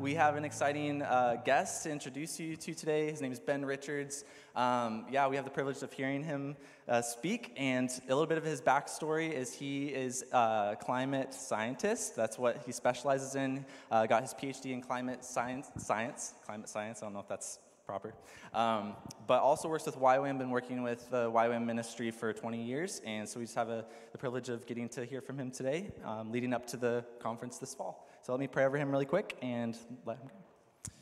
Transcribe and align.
we 0.00 0.14
have 0.14 0.36
an 0.36 0.46
exciting 0.46 1.02
uh, 1.02 1.36
guest 1.44 1.82
to 1.82 1.90
introduce 1.90 2.40
you 2.40 2.56
to 2.56 2.72
today. 2.72 3.10
His 3.10 3.20
name 3.20 3.32
is 3.32 3.38
Ben 3.38 3.66
Richards. 3.66 4.24
Um, 4.56 5.04
yeah, 5.10 5.28
we 5.28 5.36
have 5.36 5.44
the 5.44 5.50
privilege 5.50 5.82
of 5.82 5.92
hearing 5.92 6.24
him 6.24 6.56
uh, 6.88 7.02
speak, 7.02 7.52
and 7.58 7.90
a 8.06 8.08
little 8.08 8.26
bit 8.26 8.38
of 8.38 8.44
his 8.44 8.62
backstory 8.62 9.30
is 9.30 9.52
he 9.52 9.88
is 9.88 10.24
a 10.32 10.74
climate 10.80 11.34
scientist. 11.34 12.16
That's 12.16 12.38
what 12.38 12.62
he 12.64 12.72
specializes 12.72 13.34
in. 13.34 13.66
Uh, 13.90 14.06
got 14.06 14.22
his 14.22 14.32
PhD 14.32 14.72
in 14.72 14.80
climate 14.80 15.22
science, 15.22 15.70
science, 15.76 16.32
climate 16.46 16.70
science. 16.70 17.02
I 17.02 17.06
don't 17.06 17.12
know 17.12 17.20
if 17.20 17.28
that's 17.28 17.58
proper. 17.84 18.14
Um, 18.54 18.94
but 19.26 19.42
also 19.42 19.68
works 19.68 19.84
with 19.84 19.98
YWAM, 19.98 20.38
been 20.38 20.50
working 20.50 20.82
with 20.82 21.10
the 21.10 21.30
YWAM 21.30 21.66
ministry 21.66 22.10
for 22.10 22.32
20 22.32 22.62
years, 22.62 23.02
and 23.04 23.28
so 23.28 23.38
we 23.38 23.44
just 23.44 23.56
have 23.56 23.68
a, 23.68 23.84
the 24.12 24.18
privilege 24.18 24.48
of 24.48 24.64
getting 24.66 24.88
to 24.90 25.04
hear 25.04 25.20
from 25.20 25.38
him 25.38 25.50
today, 25.50 25.90
um, 26.06 26.32
leading 26.32 26.54
up 26.54 26.66
to 26.68 26.78
the 26.78 27.04
conference 27.18 27.58
this 27.58 27.74
fall. 27.74 28.08
So 28.30 28.34
let 28.34 28.38
me 28.38 28.46
pray 28.46 28.64
over 28.64 28.78
him 28.78 28.92
really 28.92 29.06
quick 29.06 29.36
and 29.42 29.76
let 30.06 30.18
him 30.18 30.28
go. 30.28 30.92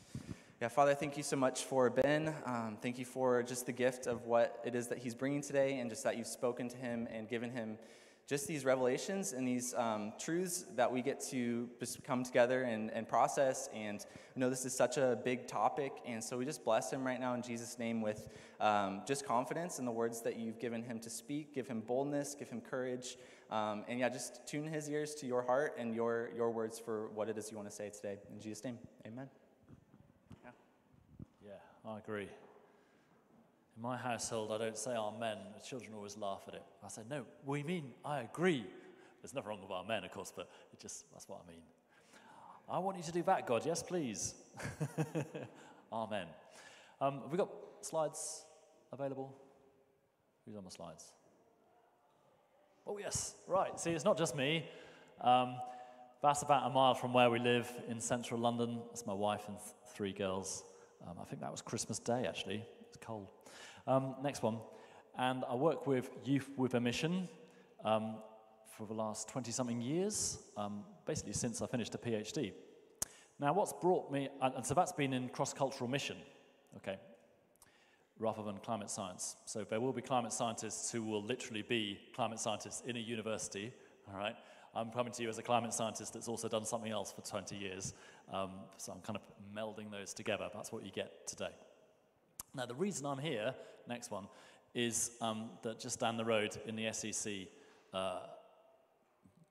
Yeah, 0.59 0.67
Father, 0.67 0.95
thank 0.95 1.15
you 1.15 1.21
so 1.21 1.35
much 1.35 1.65
for 1.65 1.87
Ben. 1.91 2.33
Um, 2.43 2.75
thank 2.81 2.97
you 2.97 3.05
for 3.05 3.43
just 3.43 3.67
the 3.67 3.71
gift 3.71 4.07
of 4.07 4.25
what 4.25 4.59
it 4.65 4.73
is 4.73 4.87
that 4.87 4.97
he's 4.97 5.13
bringing 5.13 5.43
today, 5.43 5.77
and 5.77 5.91
just 5.91 6.03
that 6.05 6.17
you've 6.17 6.25
spoken 6.25 6.67
to 6.69 6.75
him 6.75 7.07
and 7.13 7.29
given 7.29 7.51
him 7.51 7.77
just 8.27 8.47
these 8.47 8.65
revelations 8.65 9.33
and 9.33 9.47
these 9.47 9.75
um, 9.75 10.13
truths 10.19 10.65
that 10.75 10.91
we 10.91 11.03
get 11.03 11.19
to 11.29 11.69
just 11.79 12.03
come 12.03 12.23
together 12.23 12.63
and, 12.63 12.89
and 12.93 13.07
process. 13.07 13.69
And 13.75 14.03
you 14.35 14.39
know 14.39 14.49
this 14.49 14.65
is 14.65 14.75
such 14.75 14.97
a 14.97 15.19
big 15.23 15.45
topic, 15.45 15.91
and 16.07 16.23
so 16.23 16.35
we 16.35 16.45
just 16.45 16.65
bless 16.65 16.91
him 16.91 17.05
right 17.05 17.19
now 17.19 17.35
in 17.35 17.43
Jesus' 17.43 17.77
name 17.77 18.01
with 18.01 18.27
um, 18.59 19.03
just 19.05 19.23
confidence 19.23 19.77
in 19.77 19.85
the 19.85 19.91
words 19.91 20.21
that 20.21 20.37
you've 20.37 20.57
given 20.57 20.81
him 20.81 20.99
to 21.01 21.11
speak. 21.11 21.53
Give 21.53 21.67
him 21.67 21.81
boldness, 21.81 22.33
give 22.33 22.49
him 22.49 22.59
courage, 22.59 23.17
um, 23.51 23.83
and 23.87 23.99
yeah, 23.99 24.09
just 24.09 24.47
tune 24.47 24.67
his 24.67 24.89
ears 24.89 25.15
to 25.15 25.25
your 25.25 25.41
heart 25.41 25.75
and 25.79 25.95
your 25.95 26.29
your 26.35 26.51
words 26.51 26.77
for 26.77 27.09
what 27.09 27.29
it 27.29 27.37
is 27.37 27.49
you 27.49 27.57
want 27.57 27.69
to 27.69 27.75
say 27.75 27.89
today. 27.89 28.17
In 28.31 28.39
Jesus' 28.39 28.63
name, 28.63 28.77
Amen. 29.07 29.27
Yeah, 30.43 30.51
yeah 31.45 31.91
I 31.91 31.97
agree. 31.97 32.29
In 33.75 33.81
my 33.81 33.97
household, 33.97 34.51
I 34.51 34.57
don't 34.57 34.77
say 34.77 34.91
amen. 34.91 35.37
The 35.55 35.65
children 35.65 35.93
always 35.95 36.17
laugh 36.17 36.43
at 36.47 36.53
it. 36.55 36.63
I 36.83 36.89
say, 36.89 37.01
no, 37.09 37.25
we 37.45 37.63
mean 37.63 37.91
I 38.05 38.21
agree. 38.21 38.65
There's 39.21 39.33
nothing 39.33 39.49
wrong 39.49 39.61
with 39.61 39.71
amen, 39.71 40.03
of 40.03 40.11
course, 40.11 40.31
but 40.35 40.49
it 40.71 40.79
just, 40.79 41.05
that's 41.11 41.27
what 41.27 41.41
I 41.45 41.51
mean. 41.51 41.61
I 42.69 42.77
want 42.79 42.97
you 42.97 43.03
to 43.03 43.11
do 43.11 43.23
that, 43.23 43.47
God. 43.47 43.65
Yes, 43.65 43.81
please. 43.81 44.35
amen. 45.93 46.27
Um, 47.01 47.21
have 47.21 47.31
we 47.31 47.37
got 47.37 47.49
slides 47.81 48.45
available? 48.93 49.35
Who's 50.45 50.55
on 50.55 50.63
the 50.63 50.71
slides? 50.71 51.11
Oh, 52.89 52.97
yes. 52.97 53.35
Right. 53.45 53.79
See, 53.79 53.91
it's 53.91 54.03
not 54.03 54.17
just 54.17 54.35
me. 54.35 54.65
Um, 55.21 55.57
that's 56.23 56.41
about 56.41 56.65
a 56.65 56.73
mile 56.73 56.95
from 56.95 57.13
where 57.13 57.29
we 57.29 57.37
live 57.37 57.71
in 57.87 57.99
central 57.99 58.39
London. 58.39 58.81
That's 58.87 59.05
my 59.05 59.13
wife 59.13 59.43
and 59.47 59.57
th- 59.57 59.75
three 59.93 60.11
girls. 60.11 60.63
Um, 61.07 61.13
I 61.21 61.25
think 61.25 61.39
that 61.41 61.51
was 61.51 61.61
Christmas 61.61 61.99
Day, 61.99 62.25
actually. 62.27 62.65
It's 62.87 62.97
cold. 62.99 63.27
Um, 63.85 64.15
next 64.23 64.41
one. 64.41 64.57
And 65.19 65.43
I 65.47 65.53
work 65.53 65.85
with 65.85 66.09
Youth 66.25 66.49
with 66.57 66.73
a 66.73 66.79
Mission 66.79 67.29
um, 67.85 68.15
for 68.75 68.87
the 68.87 68.95
last 68.95 69.29
20 69.29 69.51
something 69.51 69.79
years, 69.79 70.39
um, 70.57 70.83
basically 71.05 71.33
since 71.33 71.61
I 71.61 71.67
finished 71.67 71.93
a 71.93 71.99
PhD. 71.99 72.53
Now, 73.39 73.53
what's 73.53 73.71
brought 73.71 74.11
me, 74.11 74.29
and 74.41 74.65
so 74.65 74.73
that's 74.73 74.93
been 74.93 75.13
in 75.13 75.29
cross 75.29 75.53
cultural 75.53 75.87
mission, 75.87 76.17
okay, 76.77 76.97
rather 78.19 78.43
than 78.43 78.57
climate 78.57 78.89
science. 78.89 79.37
So 79.45 79.63
there 79.63 79.79
will 79.79 79.93
be 79.93 80.01
climate 80.01 80.33
scientists 80.33 80.91
who 80.91 81.01
will 81.03 81.23
literally 81.23 81.61
be 81.61 81.99
climate 82.13 82.39
scientists 82.39 82.83
in 82.85 82.97
a 82.97 82.99
university, 82.99 83.73
all 84.11 84.19
right? 84.19 84.35
I'm 84.75 84.91
coming 84.91 85.11
to 85.13 85.23
you 85.23 85.29
as 85.29 85.37
a 85.37 85.41
climate 85.41 85.73
scientist 85.73 86.13
that's 86.13 86.27
also 86.27 86.47
done 86.47 86.65
something 86.65 86.91
else 86.91 87.11
for 87.11 87.21
20 87.21 87.55
years. 87.55 87.93
Um, 88.31 88.51
so 88.77 88.91
I'm 88.91 89.01
kind 89.01 89.17
of 89.17 89.23
melding 89.55 89.89
those 89.89 90.13
together. 90.13 90.49
That's 90.53 90.71
what 90.71 90.85
you 90.85 90.91
get 90.91 91.25
today. 91.27 91.49
Now, 92.53 92.65
the 92.65 92.75
reason 92.75 93.05
I'm 93.05 93.17
here, 93.17 93.55
next 93.87 94.11
one, 94.11 94.27
is 94.75 95.11
um, 95.21 95.49
that 95.63 95.79
just 95.79 95.99
down 95.99 96.17
the 96.17 96.25
road 96.25 96.57
in 96.67 96.75
the 96.75 96.91
SEC, 96.91 97.33
uh, 97.93 98.19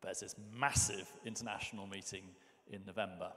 there's 0.03 0.21
this 0.21 0.37
massive 0.55 1.11
international 1.25 1.87
meeting 1.87 2.23
in 2.71 2.83
November. 2.87 3.33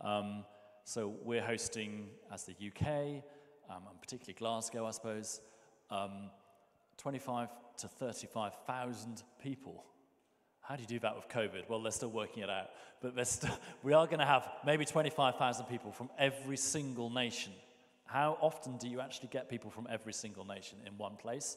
Um, 0.00 0.44
so 0.84 1.14
we're 1.22 1.42
hosting, 1.42 2.08
as 2.32 2.44
the 2.44 2.52
UK, 2.52 3.22
um, 3.70 3.82
and 3.88 4.00
particularly 4.00 4.34
Glasgow, 4.38 4.86
I 4.86 4.90
suppose, 4.90 5.40
um, 5.90 6.30
25 6.98 7.48
to 7.78 7.88
35,000 7.88 9.22
people. 9.42 9.84
How 10.60 10.76
do 10.76 10.82
you 10.82 10.88
do 10.88 10.98
that 10.98 11.16
with 11.16 11.28
COVID? 11.28 11.68
Well, 11.68 11.82
they're 11.82 11.92
still 11.92 12.10
working 12.10 12.42
it 12.42 12.50
out. 12.50 12.70
But 13.00 13.14
we 13.82 13.94
are 13.94 14.06
going 14.06 14.18
to 14.18 14.26
have 14.26 14.48
maybe 14.66 14.84
25,000 14.84 15.64
people 15.66 15.92
from 15.92 16.10
every 16.18 16.58
single 16.58 17.08
nation 17.08 17.52
how 18.10 18.36
often 18.40 18.76
do 18.76 18.88
you 18.88 19.00
actually 19.00 19.28
get 19.28 19.48
people 19.48 19.70
from 19.70 19.86
every 19.88 20.12
single 20.12 20.44
nation 20.44 20.78
in 20.84 20.98
one 20.98 21.14
place? 21.14 21.56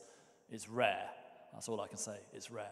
It's 0.52 0.70
rare. 0.70 1.10
That's 1.52 1.68
all 1.68 1.82
I 1.82 1.88
can 1.88 1.98
say. 1.98 2.16
It's 2.32 2.52
rare. 2.52 2.70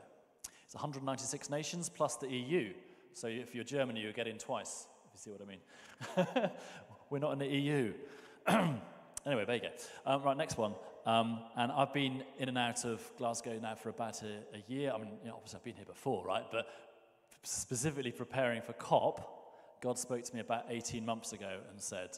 It's 0.65 0.75
196 0.75 1.49
nations 1.49 1.89
plus 1.89 2.15
the 2.17 2.27
EU. 2.27 2.73
So 3.13 3.25
if 3.25 3.55
you're 3.55 3.63
Germany, 3.63 4.01
you're 4.01 4.13
getting 4.13 4.37
twice, 4.37 4.85
if 5.07 5.13
you 5.15 5.19
see 5.19 5.31
what 5.31 5.41
I 5.41 5.45
mean. 5.45 6.51
We're 7.09 7.17
not 7.17 7.33
in 7.33 7.39
the 7.39 7.47
EU. 7.47 7.93
anyway, 9.25 9.45
there 9.45 9.55
you 9.55 9.61
go. 9.61 9.69
Um, 10.05 10.23
right, 10.23 10.37
next 10.37 10.57
one. 10.57 10.73
Um, 11.05 11.39
and 11.55 11.71
I've 11.71 11.93
been 11.93 12.23
in 12.37 12.49
and 12.49 12.57
out 12.57 12.85
of 12.85 13.01
Glasgow 13.17 13.57
now 13.61 13.75
for 13.75 13.89
about 13.89 14.21
a, 14.21 14.37
a 14.55 14.63
year. 14.67 14.91
I 14.93 14.97
mean, 14.97 15.09
you 15.23 15.29
know, 15.29 15.35
obviously 15.35 15.57
I've 15.57 15.63
been 15.63 15.75
here 15.75 15.85
before, 15.85 16.25
right? 16.25 16.45
But 16.51 16.67
specifically 17.43 18.11
preparing 18.11 18.61
for 18.61 18.73
COP, 18.73 19.79
God 19.81 19.97
spoke 19.97 20.23
to 20.23 20.35
me 20.35 20.41
about 20.41 20.65
18 20.69 21.03
months 21.05 21.33
ago 21.33 21.59
and 21.71 21.81
said, 21.81 22.17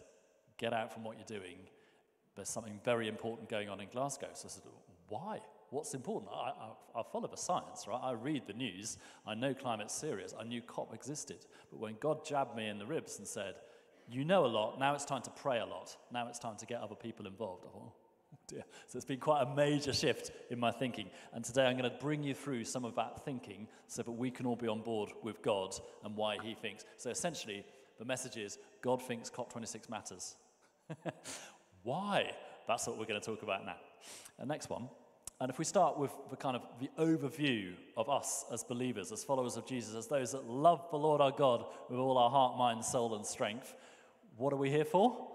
get 0.57 0.73
out 0.73 0.93
from 0.93 1.03
what 1.03 1.17
you're 1.17 1.39
doing. 1.39 1.57
There's 2.35 2.49
something 2.49 2.79
very 2.83 3.07
important 3.07 3.49
going 3.49 3.69
on 3.69 3.79
in 3.79 3.87
Glasgow. 3.89 4.29
So 4.33 4.47
I 4.47 4.49
said, 4.49 4.63
why? 5.07 5.39
What's 5.69 5.93
important? 5.93 6.31
I, 6.33 6.49
I, 6.49 6.99
I 6.99 7.03
follow 7.11 7.27
the 7.27 7.37
science, 7.37 7.85
right? 7.87 7.99
I 8.01 8.11
read 8.11 8.43
the 8.47 8.53
news. 8.53 8.97
I 9.25 9.33
know 9.33 9.53
climate's 9.53 9.93
serious. 9.93 10.33
I 10.37 10.43
knew 10.43 10.61
COP 10.61 10.93
existed. 10.93 11.45
But 11.71 11.79
when 11.79 11.95
God 11.99 12.25
jabbed 12.25 12.55
me 12.55 12.67
in 12.67 12.79
the 12.79 12.85
ribs 12.85 13.17
and 13.17 13.27
said, 13.27 13.55
you 14.09 14.25
know 14.25 14.45
a 14.45 14.47
lot, 14.47 14.79
now 14.79 14.93
it's 14.95 15.05
time 15.05 15.21
to 15.23 15.29
pray 15.29 15.59
a 15.59 15.65
lot. 15.65 15.95
Now 16.11 16.27
it's 16.27 16.39
time 16.39 16.55
to 16.57 16.65
get 16.65 16.81
other 16.81 16.95
people 16.95 17.27
involved. 17.27 17.65
Oh 17.75 17.91
dear. 18.47 18.63
So 18.87 18.97
it's 18.97 19.05
been 19.05 19.19
quite 19.19 19.43
a 19.43 19.55
major 19.55 19.93
shift 19.93 20.31
in 20.49 20.59
my 20.59 20.71
thinking. 20.71 21.09
And 21.33 21.43
today 21.43 21.65
I'm 21.65 21.77
going 21.77 21.89
to 21.89 21.97
bring 21.97 22.23
you 22.23 22.33
through 22.33 22.65
some 22.65 22.85
of 22.85 22.95
that 22.95 23.23
thinking 23.25 23.67
so 23.87 24.03
that 24.03 24.11
we 24.11 24.31
can 24.31 24.45
all 24.45 24.55
be 24.55 24.67
on 24.67 24.81
board 24.81 25.11
with 25.23 25.41
God 25.41 25.75
and 26.03 26.15
why 26.15 26.37
he 26.41 26.53
thinks. 26.53 26.83
So 26.97 27.09
essentially, 27.09 27.65
the 27.99 28.05
message 28.05 28.37
is 28.37 28.57
God 28.81 29.01
thinks 29.01 29.29
COP26 29.29 29.89
matters. 29.89 30.35
Why? 31.83 32.31
That's 32.67 32.87
what 32.87 32.97
we're 32.97 33.05
going 33.05 33.19
to 33.19 33.25
talk 33.25 33.43
about 33.43 33.65
now. 33.65 33.75
And 34.39 34.47
next 34.47 34.69
one. 34.69 34.89
And 35.39 35.49
if 35.49 35.59
we 35.59 35.65
start 35.65 35.97
with 35.97 36.11
the 36.29 36.37
kind 36.37 36.55
of 36.55 36.63
the 36.79 36.89
overview 36.97 37.73
of 37.97 38.09
us 38.09 38.45
as 38.51 38.63
believers, 38.63 39.11
as 39.11 39.23
followers 39.23 39.57
of 39.57 39.65
Jesus, 39.65 39.95
as 39.95 40.07
those 40.07 40.31
that 40.31 40.45
love 40.45 40.85
the 40.91 40.97
Lord 40.97 41.21
our 41.21 41.31
God 41.31 41.65
with 41.89 41.99
all 41.99 42.17
our 42.17 42.29
heart, 42.29 42.57
mind, 42.57 42.85
soul, 42.85 43.15
and 43.15 43.25
strength, 43.25 43.75
what 44.37 44.53
are 44.53 44.57
we 44.57 44.69
here 44.69 44.85
for? 44.85 45.27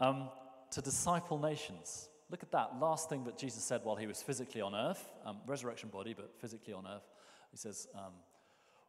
Um, 0.00 0.28
to 0.70 0.80
disciple 0.80 1.38
nations. 1.38 2.08
Look 2.30 2.42
at 2.42 2.52
that 2.52 2.78
last 2.78 3.08
thing 3.08 3.24
that 3.24 3.38
Jesus 3.38 3.64
said 3.64 3.80
while 3.84 3.96
he 3.96 4.06
was 4.06 4.22
physically 4.22 4.60
on 4.60 4.74
earth, 4.74 5.10
um, 5.24 5.38
resurrection 5.46 5.88
body, 5.88 6.14
but 6.14 6.30
physically 6.38 6.74
on 6.74 6.86
earth. 6.86 7.08
He 7.50 7.56
says, 7.56 7.88
um, 7.94 8.12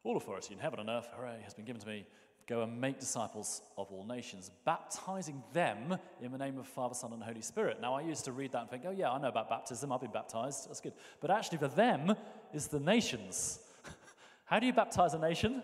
All 0.04 0.18
authority 0.18 0.54
in 0.54 0.60
heaven 0.60 0.80
and 0.80 0.90
earth, 0.90 1.08
hooray, 1.16 1.40
has 1.44 1.54
been 1.54 1.66
given 1.66 1.82
to 1.82 1.88
me. 1.88 2.06
Go 2.48 2.64
and 2.64 2.82
make 2.82 3.00
disciples 3.00 3.62
of 3.78 3.92
all 3.92 4.06
nations, 4.06 4.50
baptizing 4.66 5.44
them 5.54 5.98
in 6.20 6.32
the 6.32 6.38
name 6.38 6.58
of 6.58 6.68
Father, 6.68 6.96
Son, 6.96 7.14
and 7.14 7.22
Holy 7.22 7.44
Spirit. 7.44 7.80
Now, 7.80 7.94
I 7.94 8.02
used 8.02 8.26
to 8.26 8.32
read 8.32 8.52
that 8.54 8.62
and 8.62 8.70
think, 8.70 8.84
oh, 8.88 8.92
yeah, 8.92 9.12
I 9.12 9.20
know 9.20 9.28
about 9.28 9.50
baptism. 9.50 9.92
I've 9.92 10.02
been 10.02 10.12
baptized. 10.12 10.68
That's 10.68 10.82
good. 10.82 10.94
But 11.22 11.30
actually, 11.30 11.60
for 11.60 11.68
them 11.68 12.16
is 12.52 12.68
the 12.68 12.80
nations. 12.80 13.60
How 14.46 14.60
do 14.60 14.66
you 14.66 14.74
baptize 14.74 15.14
a 15.14 15.20
nation? 15.20 15.62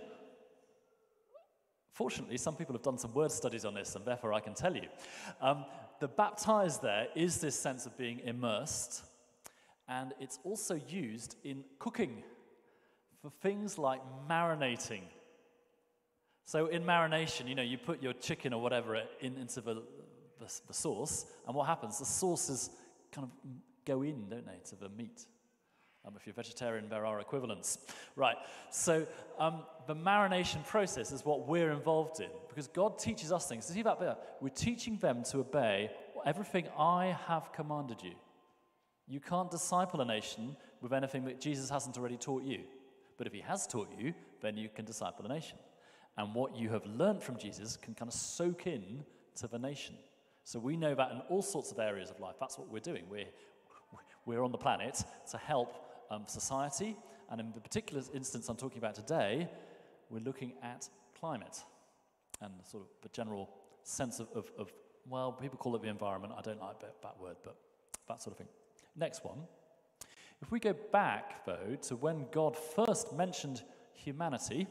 Fortunately, 1.95 2.37
some 2.37 2.55
people 2.55 2.75
have 2.75 2.83
done 2.83 2.97
some 2.97 3.13
word 3.13 3.31
studies 3.31 3.65
on 3.65 3.73
this, 3.73 3.95
and 3.95 4.05
therefore 4.05 4.33
I 4.33 4.39
can 4.39 4.53
tell 4.53 4.75
you. 4.75 4.87
Um, 5.41 5.65
the 5.99 6.07
baptized 6.07 6.83
there 6.83 7.07
is 7.15 7.39
this 7.41 7.57
sense 7.57 7.85
of 7.85 7.97
being 7.97 8.19
immersed, 8.19 9.03
and 9.89 10.13
it's 10.19 10.39
also 10.43 10.79
used 10.87 11.35
in 11.43 11.63
cooking 11.79 12.23
for 13.21 13.31
things 13.41 13.77
like 13.77 14.01
marinating 14.29 15.03
so 16.45 16.67
in 16.67 16.83
marination, 16.83 17.47
you 17.49 17.55
know, 17.55 17.63
you 17.63 17.79
put 17.79 18.03
your 18.03 18.13
chicken 18.13 18.53
or 18.53 18.61
whatever 18.61 19.01
in, 19.19 19.35
into 19.37 19.61
the, 19.61 19.81
the, 20.39 20.61
the 20.67 20.73
sauce, 20.73 21.25
and 21.47 21.55
what 21.55 21.65
happens? 21.65 21.97
The 21.97 22.05
sauces 22.05 22.69
kind 23.11 23.25
of 23.25 23.31
go 23.83 24.03
in, 24.03 24.29
don't 24.29 24.45
they, 24.45 24.59
to 24.69 24.75
the 24.75 24.89
meat. 24.89 25.25
Um, 26.05 26.13
if 26.15 26.27
you're 26.27 26.33
vegetarian, 26.33 26.87
there 26.89 27.05
are 27.05 27.19
equivalents. 27.19 27.79
Right, 28.15 28.35
so 28.69 29.07
um, 29.39 29.63
the 29.87 29.95
marination 29.95 30.65
process 30.65 31.11
is 31.11 31.25
what 31.25 31.47
we're 31.47 31.71
involved 31.71 32.19
in 32.19 32.29
because 32.47 32.67
God 32.67 32.99
teaches 32.99 33.31
us 33.31 33.47
things. 33.47 33.65
See 33.65 33.81
that 33.81 33.99
there? 33.99 34.15
We're 34.39 34.49
teaching 34.49 34.97
them 34.97 35.23
to 35.31 35.39
obey 35.39 35.91
everything 36.25 36.67
I 36.77 37.17
have 37.27 37.51
commanded 37.51 38.01
you. 38.03 38.13
You 39.07 39.19
can't 39.19 39.51
disciple 39.51 40.01
a 40.01 40.05
nation 40.05 40.55
with 40.81 40.93
anything 40.93 41.25
that 41.25 41.39
Jesus 41.39 41.69
hasn't 41.69 41.97
already 41.97 42.17
taught 42.17 42.43
you. 42.43 42.61
But 43.17 43.27
if 43.27 43.33
he 43.33 43.41
has 43.41 43.67
taught 43.67 43.89
you, 43.97 44.13
then 44.41 44.57
you 44.57 44.69
can 44.69 44.85
disciple 44.85 45.25
a 45.25 45.29
nation. 45.29 45.57
And 46.17 46.33
what 46.33 46.55
you 46.55 46.69
have 46.69 46.85
learned 46.85 47.21
from 47.21 47.37
Jesus 47.37 47.77
can 47.77 47.93
kind 47.93 48.09
of 48.09 48.13
soak 48.13 48.67
in 48.67 49.03
to 49.37 49.47
the 49.47 49.59
nation. 49.59 49.95
So 50.43 50.59
we 50.59 50.77
know 50.77 50.95
that 50.95 51.11
in 51.11 51.21
all 51.29 51.41
sorts 51.41 51.71
of 51.71 51.79
areas 51.79 52.09
of 52.09 52.19
life. 52.19 52.35
That's 52.39 52.57
what 52.57 52.69
we're 52.69 52.79
doing. 52.79 53.03
We're, 53.09 53.25
we're 54.25 54.43
on 54.43 54.51
the 54.51 54.57
planet 54.57 55.03
to 55.31 55.37
help 55.37 55.73
um, 56.09 56.23
society. 56.27 56.95
And 57.29 57.41
in 57.41 57.51
the 57.53 57.61
particular 57.61 58.03
instance 58.13 58.49
I'm 58.49 58.57
talking 58.57 58.77
about 58.77 58.95
today, 58.95 59.49
we're 60.09 60.19
looking 60.19 60.53
at 60.61 60.87
climate 61.19 61.57
and 62.41 62.53
sort 62.63 62.83
of 62.83 62.89
the 63.01 63.09
general 63.09 63.49
sense 63.83 64.19
of, 64.19 64.27
of, 64.35 64.51
of 64.57 64.71
well, 65.07 65.31
people 65.31 65.57
call 65.57 65.75
it 65.75 65.81
the 65.81 65.87
environment. 65.87 66.33
I 66.37 66.41
don't 66.41 66.59
like 66.59 66.79
that, 66.81 67.01
that 67.01 67.19
word, 67.19 67.37
but 67.43 67.55
that 68.07 68.21
sort 68.21 68.33
of 68.33 68.37
thing. 68.37 68.47
Next 68.95 69.23
one. 69.23 69.39
If 70.41 70.51
we 70.51 70.59
go 70.59 70.75
back, 70.91 71.45
though, 71.45 71.77
to 71.83 71.95
when 71.95 72.25
God 72.31 72.55
first 72.57 73.13
mentioned 73.13 73.63
humanity, 73.93 74.67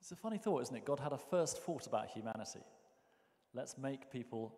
it's 0.00 0.12
a 0.12 0.16
funny 0.16 0.38
thought, 0.38 0.62
isn't 0.62 0.76
it? 0.76 0.84
God 0.84 1.00
had 1.00 1.12
a 1.12 1.18
first 1.18 1.62
thought 1.62 1.86
about 1.86 2.08
humanity. 2.08 2.60
Let's 3.54 3.76
make 3.78 4.10
people 4.10 4.54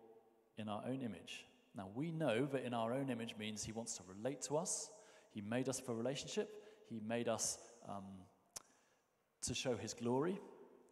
in 0.57 0.69
our 0.69 0.83
own 0.87 1.01
image. 1.01 1.45
Now, 1.77 1.89
we 1.93 2.11
know 2.11 2.45
that 2.45 2.63
in 2.63 2.73
our 2.73 2.93
own 2.93 3.09
image 3.09 3.35
means 3.37 3.63
He 3.63 3.71
wants 3.71 3.97
to 3.97 4.03
relate 4.07 4.41
to 4.43 4.57
us. 4.57 4.89
He 5.33 5.41
made 5.41 5.67
us 5.67 5.79
for 5.79 5.93
relationship. 5.93 6.49
He 6.89 7.01
made 7.05 7.27
us 7.27 7.57
um, 7.89 8.05
to 9.43 9.53
show 9.53 9.75
His 9.75 9.93
glory. 9.93 10.39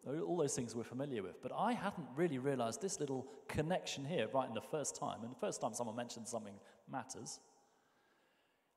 All 0.06 0.36
those 0.36 0.54
things 0.54 0.76
we're 0.76 0.84
familiar 0.84 1.22
with. 1.22 1.40
But 1.42 1.52
I 1.56 1.72
hadn't 1.72 2.06
really 2.14 2.36
realized 2.36 2.82
this 2.82 3.00
little 3.00 3.26
connection 3.48 4.04
here 4.04 4.28
right 4.34 4.46
in 4.46 4.52
the 4.54 4.60
first 4.60 4.96
time. 4.96 5.22
And 5.22 5.30
the 5.30 5.40
first 5.40 5.62
time 5.62 5.72
someone 5.72 5.96
mentioned 5.96 6.28
something 6.28 6.54
matters. 6.90 7.40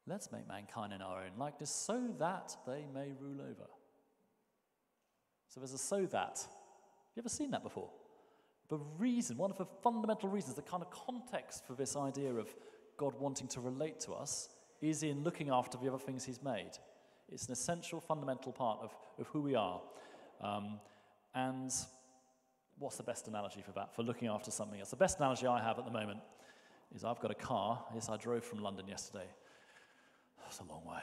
Let's 0.07 0.31
make 0.31 0.47
mankind 0.47 0.93
in 0.93 1.01
our 1.01 1.17
own 1.17 1.31
likeness 1.37 1.69
so 1.69 2.01
that 2.19 2.55
they 2.65 2.85
may 2.93 3.11
rule 3.19 3.41
over. 3.41 3.67
So 5.49 5.59
there's 5.59 5.73
a 5.73 5.77
so 5.77 6.05
that. 6.05 6.37
Have 6.37 7.15
you 7.15 7.21
ever 7.21 7.29
seen 7.29 7.51
that 7.51 7.63
before? 7.63 7.89
The 8.69 8.79
reason, 8.97 9.37
one 9.37 9.51
of 9.51 9.57
the 9.57 9.65
fundamental 9.81 10.29
reasons, 10.29 10.55
the 10.55 10.61
kind 10.61 10.83
of 10.83 10.89
context 10.89 11.65
for 11.65 11.73
this 11.73 11.95
idea 11.95 12.33
of 12.33 12.53
God 12.97 13.13
wanting 13.19 13.47
to 13.49 13.61
relate 13.61 13.99
to 14.01 14.13
us 14.13 14.49
is 14.81 15.03
in 15.03 15.23
looking 15.23 15.49
after 15.49 15.77
the 15.77 15.87
other 15.87 15.97
things 15.97 16.25
He's 16.25 16.43
made. 16.43 16.71
It's 17.31 17.47
an 17.47 17.53
essential, 17.53 17.99
fundamental 17.99 18.51
part 18.51 18.79
of, 18.81 18.95
of 19.19 19.27
who 19.27 19.41
we 19.41 19.55
are. 19.55 19.81
Um, 20.41 20.79
and 21.33 21.71
what's 22.77 22.97
the 22.97 23.03
best 23.03 23.27
analogy 23.27 23.61
for 23.61 23.71
that, 23.73 23.95
for 23.95 24.03
looking 24.03 24.27
after 24.27 24.51
something 24.51 24.79
else? 24.79 24.89
The 24.89 24.95
best 24.95 25.17
analogy 25.17 25.47
I 25.47 25.61
have 25.61 25.79
at 25.79 25.85
the 25.85 25.91
moment 25.91 26.19
is 26.93 27.03
I've 27.03 27.19
got 27.19 27.31
a 27.31 27.35
car. 27.35 27.83
Yes, 27.93 28.09
I 28.09 28.17
drove 28.17 28.43
from 28.43 28.59
London 28.59 28.87
yesterday. 28.87 29.25
That's 30.41 30.59
a 30.59 30.63
long 30.63 30.85
way. 30.85 31.01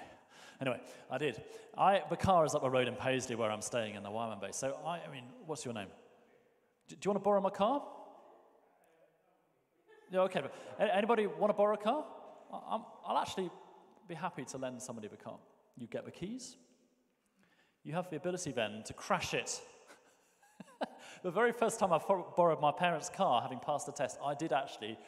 Anyway, 0.60 0.80
I 1.10 1.18
did. 1.18 1.42
I, 1.76 2.02
the 2.08 2.16
car 2.16 2.44
is 2.44 2.54
up 2.54 2.62
the 2.62 2.70
road 2.70 2.88
in 2.88 2.94
Paisley 2.94 3.36
where 3.36 3.50
I'm 3.50 3.60
staying 3.60 3.96
in 3.96 4.02
the 4.02 4.08
YWAM 4.08 4.40
base. 4.40 4.56
So, 4.56 4.78
I, 4.86 5.00
I 5.06 5.10
mean, 5.10 5.24
what's 5.46 5.64
your 5.64 5.74
name? 5.74 5.88
Do, 6.88 6.96
you 7.02 7.10
want 7.10 7.20
to 7.20 7.24
borrow 7.24 7.40
my 7.40 7.50
car? 7.50 7.82
Yeah, 10.10 10.20
okay. 10.20 10.42
Anybody 10.78 11.26
want 11.26 11.50
to 11.50 11.54
borrow 11.54 11.74
a 11.74 11.78
car? 11.78 12.04
i 12.52 12.78
I'll 13.06 13.18
actually 13.18 13.50
be 14.08 14.14
happy 14.14 14.44
to 14.44 14.58
lend 14.58 14.80
somebody 14.82 15.08
the 15.08 15.16
car. 15.16 15.38
You 15.76 15.86
get 15.86 16.04
the 16.04 16.10
keys. 16.10 16.56
You 17.82 17.94
have 17.94 18.08
the 18.10 18.16
ability 18.16 18.52
then 18.52 18.82
to 18.86 18.92
crash 18.92 19.34
it. 19.34 19.60
the 21.22 21.30
very 21.30 21.52
first 21.52 21.78
time 21.78 21.92
I 21.92 21.98
borrowed 21.98 22.60
my 22.60 22.72
parents' 22.72 23.10
car, 23.10 23.42
having 23.42 23.58
passed 23.58 23.86
the 23.86 23.92
test, 23.92 24.18
I 24.24 24.34
did 24.34 24.52
actually 24.52 24.98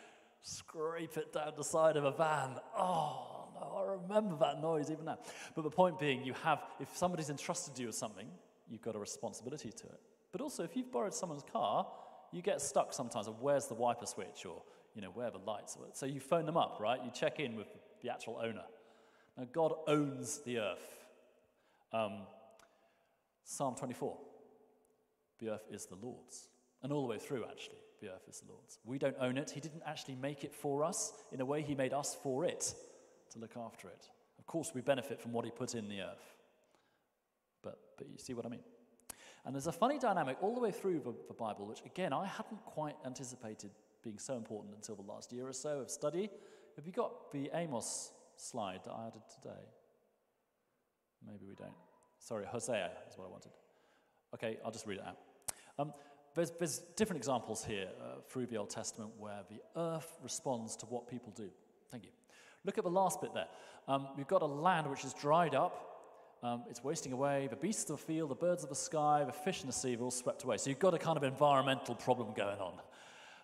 scrape 0.43 1.17
it 1.17 1.33
down 1.33 1.53
the 1.57 1.65
side 1.65 1.97
of 1.97 2.05
a 2.05 2.13
van. 2.13 2.57
Oh, 2.77 3.49
no, 3.55 3.77
I 3.79 3.93
remember 3.93 4.37
that 4.37 4.61
noise 4.61 4.91
even 4.91 5.07
now. 5.07 5.19
But 5.55 5.63
the 5.63 5.71
point 5.71 5.99
being, 5.99 6.25
you 6.25 6.35
have, 6.45 6.63
if 6.81 6.97
somebody's 6.97 7.31
entrusted 7.31 7.79
you 7.79 7.87
with 7.87 7.97
something, 7.97 8.29
you've 8.69 8.83
got 8.83 8.95
a 8.95 8.99
responsibility 8.99 9.71
to 9.71 9.87
it. 9.87 10.01
But 10.37 10.43
also, 10.43 10.65
if 10.65 10.77
you've 10.77 10.93
borrowed 10.93 11.15
someone's 11.15 11.45
car, 11.51 11.87
you 12.31 12.43
get 12.43 12.61
stuck 12.61 12.93
sometimes 12.93 13.27
of 13.27 13.41
where's 13.41 13.69
the 13.69 13.75
wiper 13.75 14.05
switch 14.05 14.45
or, 14.45 14.61
you 14.95 15.01
know, 15.01 15.09
where 15.09 15.31
the 15.31 15.39
lights 15.39 15.79
are. 15.81 15.87
So 15.95 16.05
you 16.05 16.21
phone 16.21 16.45
them 16.45 16.59
up, 16.59 16.77
right? 16.79 17.01
You 17.03 17.11
check 17.11 17.41
in 17.41 17.57
with 17.57 17.69
the 18.03 18.11
actual 18.11 18.39
owner. 18.43 18.65
Now, 19.39 19.47
God 19.51 19.73
owns 19.87 20.43
the 20.45 20.59
earth. 20.59 21.07
Um, 21.91 22.19
Psalm 23.45 23.77
24 23.77 24.19
the 25.39 25.53
earth 25.55 25.65
is 25.71 25.87
the 25.87 25.97
Lord's. 25.97 26.49
And 26.83 26.93
all 26.93 27.01
the 27.01 27.09
way 27.09 27.19
through, 27.19 27.47
actually, 27.51 27.79
the 28.03 28.09
earth 28.09 28.29
is 28.29 28.41
the 28.41 28.53
Lord's. 28.53 28.79
We 28.85 28.99
don't 28.99 29.17
own 29.19 29.39
it. 29.39 29.53
He 29.53 29.61
didn't 29.61 29.85
actually 29.87 30.17
make 30.17 30.45
it 30.45 30.55
for 30.55 30.85
us. 30.85 31.15
In 31.33 31.41
a 31.41 31.47
way, 31.47 31.63
He 31.63 31.75
made 31.75 31.95
us 31.95 32.15
for 32.23 32.45
it 32.45 32.75
to 33.31 33.39
look 33.39 33.57
after 33.57 33.89
it. 33.89 34.11
Of 34.39 34.45
course, 34.47 34.73
we 34.75 34.83
benefit 34.83 35.19
from 35.19 35.33
what 35.33 35.47
He 35.47 35.51
put 35.51 35.75
in 35.75 35.89
the 35.89 36.03
earth. 36.03 36.37
But, 37.63 37.79
but 37.97 38.11
you 38.11 38.19
see 38.19 38.35
what 38.35 38.45
I 38.45 38.51
mean? 38.51 38.61
And 39.47 39.55
there's 39.55 39.69
a 39.69 39.73
funny 39.73 39.99
dynamic 39.99 40.39
all 40.43 40.55
the 40.55 40.61
way 40.61 40.73
through 40.73 40.99
the, 40.99 41.15
the 41.29 41.35
Bible, 41.35 41.67
which 41.67 41.81
again, 41.87 42.13
I 42.13 42.27
hadn't 42.27 42.65
quite 42.67 42.97
anticipated 43.07 43.71
being 44.03 44.19
so 44.19 44.35
important 44.35 44.75
until 44.75 44.97
the 44.97 45.03
last 45.03 45.33
year 45.33 45.47
or 45.47 45.53
so 45.53 45.81
of 45.81 45.91
study. 45.91 46.29
Have 46.75 46.85
you 46.85 46.93
got 46.93 47.31
the 47.33 47.49
Amos 47.55 48.11
slide 48.37 48.81
that 48.85 48.91
I 48.91 49.07
added 49.07 49.23
today? 49.33 49.63
Maybe 51.25 51.47
we 51.49 51.55
don't. 51.55 51.73
Sorry, 52.19 52.45
Hosea 52.45 52.91
is 53.09 53.17
what 53.17 53.27
I 53.27 53.31
wanted. 53.31 53.53
Okay, 54.35 54.59
I'll 54.65 54.73
just 54.73 54.87
read 54.87 54.99
it 54.99 55.05
out. 55.07 55.17
Um, 55.79 55.93
there's, 56.35 56.51
there's, 56.59 56.79
different 56.97 57.19
examples 57.19 57.65
here 57.65 57.89
uh, 58.01 58.21
through 58.29 58.47
the 58.47 58.57
Old 58.57 58.69
Testament 58.69 59.13
where 59.19 59.41
the 59.49 59.61
earth 59.81 60.19
responds 60.23 60.77
to 60.77 60.87
what 60.87 61.09
people 61.09 61.33
do. 61.35 61.49
Thank 61.91 62.05
you. 62.05 62.11
Look 62.65 62.79
at 62.79 62.85
the 62.85 62.91
last 62.91 63.21
bit 63.21 63.33
there. 63.33 63.47
Um, 63.89 64.09
we've 64.17 64.27
got 64.27 64.43
a 64.43 64.47
land 64.47 64.91
which 64.91 65.05
is 65.05 65.15
dried 65.15 65.55
up, 65.55 65.96
um, 66.47 66.63
it's 66.71 66.85
wasting 66.85 67.13
away. 67.13 67.49
The 67.51 67.57
beasts 67.57 67.91
of 67.91 67.99
the 67.99 68.07
field, 68.07 68.31
the 68.31 68.37
birds 68.37 68.63
of 68.63 68.69
the 68.69 68.77
sky, 68.77 69.25
the 69.27 69.33
fish 69.33 69.63
in 69.63 69.67
the 69.67 69.73
sea 69.73 69.93
have 69.93 70.03
all 70.03 70.11
swept 70.11 70.45
away. 70.45 70.57
So 70.59 70.71
you've 70.71 70.79
got 70.79 70.95
a 70.95 70.99
kind 70.99 71.17
of 71.17 71.25
environmental 71.25 71.95
problem 71.97 72.33
going 72.37 72.61
on. 72.61 72.75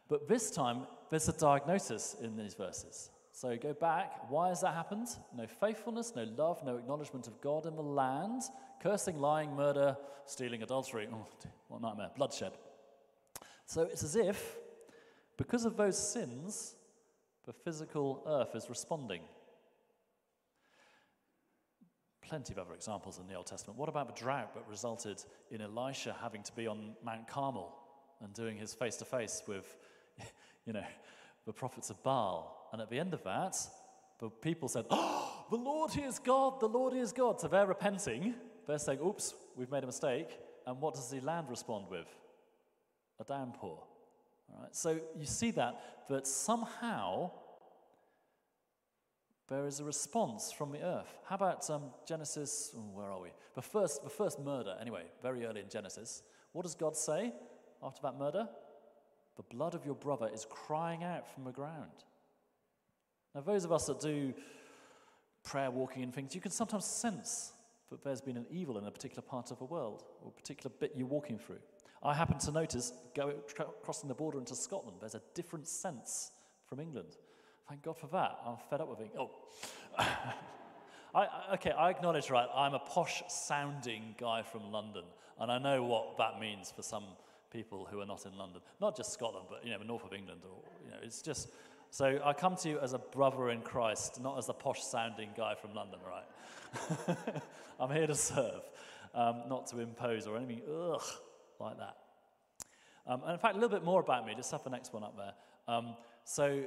But 0.08 0.28
this 0.28 0.50
time, 0.50 0.86
there's 1.10 1.28
a 1.28 1.32
diagnosis 1.32 2.16
in 2.20 2.36
these 2.36 2.54
verses. 2.54 3.10
So 3.32 3.56
go 3.56 3.72
back. 3.72 4.30
Why 4.30 4.50
has 4.50 4.60
that 4.60 4.74
happened? 4.74 5.08
No 5.36 5.46
faithfulness, 5.46 6.12
no 6.14 6.24
love, 6.36 6.62
no 6.64 6.76
acknowledgement 6.76 7.26
of 7.26 7.40
God 7.40 7.66
in 7.66 7.74
the 7.74 7.82
land, 7.82 8.42
cursing, 8.80 9.18
lying, 9.18 9.56
murder, 9.56 9.96
stealing, 10.26 10.62
adultery. 10.62 11.08
Oh, 11.12 11.26
what 11.68 11.82
nightmare. 11.82 12.10
Bloodshed. 12.16 12.52
So 13.66 13.82
it's 13.82 14.04
as 14.04 14.14
if, 14.14 14.58
because 15.38 15.64
of 15.64 15.76
those 15.76 15.98
sins, 15.98 16.76
the 17.46 17.52
physical 17.52 18.22
earth 18.28 18.54
is 18.54 18.68
responding 18.68 19.22
plenty 22.32 22.54
of 22.54 22.58
other 22.58 22.72
examples 22.72 23.18
in 23.18 23.26
the 23.26 23.34
Old 23.34 23.44
Testament. 23.44 23.78
What 23.78 23.90
about 23.90 24.06
the 24.06 24.18
drought 24.18 24.54
that 24.54 24.64
resulted 24.66 25.22
in 25.50 25.60
Elisha 25.60 26.16
having 26.22 26.42
to 26.44 26.52
be 26.54 26.66
on 26.66 26.94
Mount 27.04 27.28
Carmel 27.28 27.76
and 28.22 28.32
doing 28.32 28.56
his 28.56 28.72
face 28.72 28.96
to 28.96 29.04
face 29.04 29.42
with, 29.46 29.76
you 30.66 30.72
know, 30.72 30.84
the 31.44 31.52
prophets 31.52 31.90
of 31.90 32.02
Baal? 32.02 32.70
And 32.72 32.80
at 32.80 32.88
the 32.88 32.98
end 32.98 33.12
of 33.12 33.22
that, 33.24 33.58
the 34.18 34.30
people 34.30 34.70
said, 34.70 34.86
Oh, 34.88 35.44
the 35.50 35.58
Lord 35.58 35.90
is 35.98 36.18
God, 36.18 36.58
the 36.58 36.68
Lord 36.70 36.94
is 36.94 37.12
God. 37.12 37.38
So 37.38 37.48
they're 37.48 37.66
repenting. 37.66 38.34
They're 38.66 38.78
saying, 38.78 39.00
Oops, 39.04 39.34
we've 39.54 39.70
made 39.70 39.82
a 39.82 39.88
mistake. 39.88 40.30
And 40.66 40.80
what 40.80 40.94
does 40.94 41.10
the 41.10 41.20
land 41.20 41.50
respond 41.50 41.84
with? 41.90 42.08
A 43.20 43.24
downpour. 43.24 43.78
All 44.54 44.58
right? 44.58 44.74
So 44.74 44.98
you 45.18 45.26
see 45.26 45.50
that, 45.50 46.06
that 46.08 46.26
somehow 46.26 47.32
there 49.52 49.66
is 49.66 49.80
a 49.80 49.84
response 49.84 50.52
from 50.52 50.72
the 50.72 50.82
earth. 50.82 51.18
How 51.24 51.36
about 51.36 51.68
um, 51.70 51.82
Genesis? 52.06 52.72
Oh, 52.76 52.90
where 52.92 53.10
are 53.10 53.20
we? 53.20 53.30
The 53.54 53.62
first, 53.62 54.02
the 54.02 54.10
first 54.10 54.38
murder, 54.40 54.76
anyway, 54.80 55.04
very 55.22 55.44
early 55.44 55.60
in 55.60 55.68
Genesis. 55.68 56.22
What 56.52 56.62
does 56.62 56.74
God 56.74 56.96
say 56.96 57.32
after 57.82 58.00
that 58.02 58.18
murder? 58.18 58.48
The 59.36 59.42
blood 59.42 59.74
of 59.74 59.84
your 59.84 59.94
brother 59.94 60.30
is 60.32 60.46
crying 60.48 61.04
out 61.04 61.32
from 61.32 61.44
the 61.44 61.52
ground. 61.52 62.04
Now, 63.34 63.40
those 63.40 63.64
of 63.64 63.72
us 63.72 63.86
that 63.86 64.00
do 64.00 64.34
prayer 65.42 65.70
walking 65.70 66.02
and 66.02 66.14
things, 66.14 66.34
you 66.34 66.40
can 66.40 66.50
sometimes 66.50 66.84
sense 66.84 67.52
that 67.90 68.04
there's 68.04 68.20
been 68.20 68.36
an 68.36 68.46
evil 68.50 68.78
in 68.78 68.84
a 68.84 68.90
particular 68.90 69.22
part 69.22 69.50
of 69.50 69.58
the 69.58 69.64
world 69.64 70.04
or 70.22 70.28
a 70.28 70.32
particular 70.32 70.74
bit 70.78 70.92
you're 70.96 71.06
walking 71.06 71.38
through. 71.38 71.58
I 72.02 72.14
happen 72.14 72.38
to 72.38 72.50
notice, 72.50 72.92
crossing 73.82 74.08
the 74.08 74.14
border 74.14 74.38
into 74.38 74.54
Scotland, 74.54 74.96
there's 75.00 75.14
a 75.14 75.22
different 75.34 75.68
sense 75.68 76.32
from 76.66 76.80
England. 76.80 77.16
Thank 77.68 77.82
God 77.82 77.96
for 77.96 78.06
that. 78.08 78.38
I'm 78.46 78.56
fed 78.68 78.80
up 78.80 78.88
with 78.88 79.00
it. 79.00 79.12
Oh. 79.18 79.30
I, 81.14 81.28
okay, 81.54 81.72
I 81.72 81.90
acknowledge, 81.90 82.30
right, 82.30 82.48
I'm 82.54 82.72
a 82.72 82.78
posh 82.78 83.22
sounding 83.28 84.14
guy 84.18 84.42
from 84.42 84.72
London, 84.72 85.04
and 85.38 85.52
I 85.52 85.58
know 85.58 85.82
what 85.82 86.16
that 86.16 86.40
means 86.40 86.72
for 86.74 86.82
some 86.82 87.04
people 87.52 87.86
who 87.90 88.00
are 88.00 88.06
not 88.06 88.24
in 88.24 88.36
London. 88.38 88.62
Not 88.80 88.96
just 88.96 89.12
Scotland, 89.12 89.46
but, 89.50 89.62
you 89.62 89.72
know, 89.72 89.78
the 89.78 89.84
north 89.84 90.04
of 90.04 90.14
England, 90.14 90.40
or, 90.44 90.56
you 90.84 90.90
know, 90.90 90.96
it's 91.02 91.20
just. 91.20 91.48
So 91.90 92.18
I 92.24 92.32
come 92.32 92.56
to 92.56 92.68
you 92.70 92.78
as 92.78 92.94
a 92.94 92.98
brother 92.98 93.50
in 93.50 93.60
Christ, 93.60 94.22
not 94.22 94.38
as 94.38 94.48
a 94.48 94.54
posh 94.54 94.82
sounding 94.82 95.28
guy 95.36 95.54
from 95.54 95.74
London, 95.74 96.00
right? 96.08 97.18
I'm 97.80 97.90
here 97.90 98.06
to 98.06 98.14
serve, 98.14 98.62
um, 99.14 99.42
not 99.50 99.66
to 99.68 99.80
impose 99.80 100.26
or 100.26 100.38
anything, 100.38 100.62
ugh, 100.66 101.02
like 101.60 101.76
that. 101.76 101.96
Um, 103.06 103.20
and 103.24 103.32
in 103.32 103.38
fact, 103.38 103.56
a 103.56 103.58
little 103.58 103.76
bit 103.76 103.84
more 103.84 104.00
about 104.00 104.24
me, 104.24 104.32
just 104.34 104.50
have 104.52 104.64
the 104.64 104.70
next 104.70 104.94
one 104.94 105.02
up 105.02 105.18
there. 105.18 105.34
Um, 105.68 105.96
so 106.24 106.64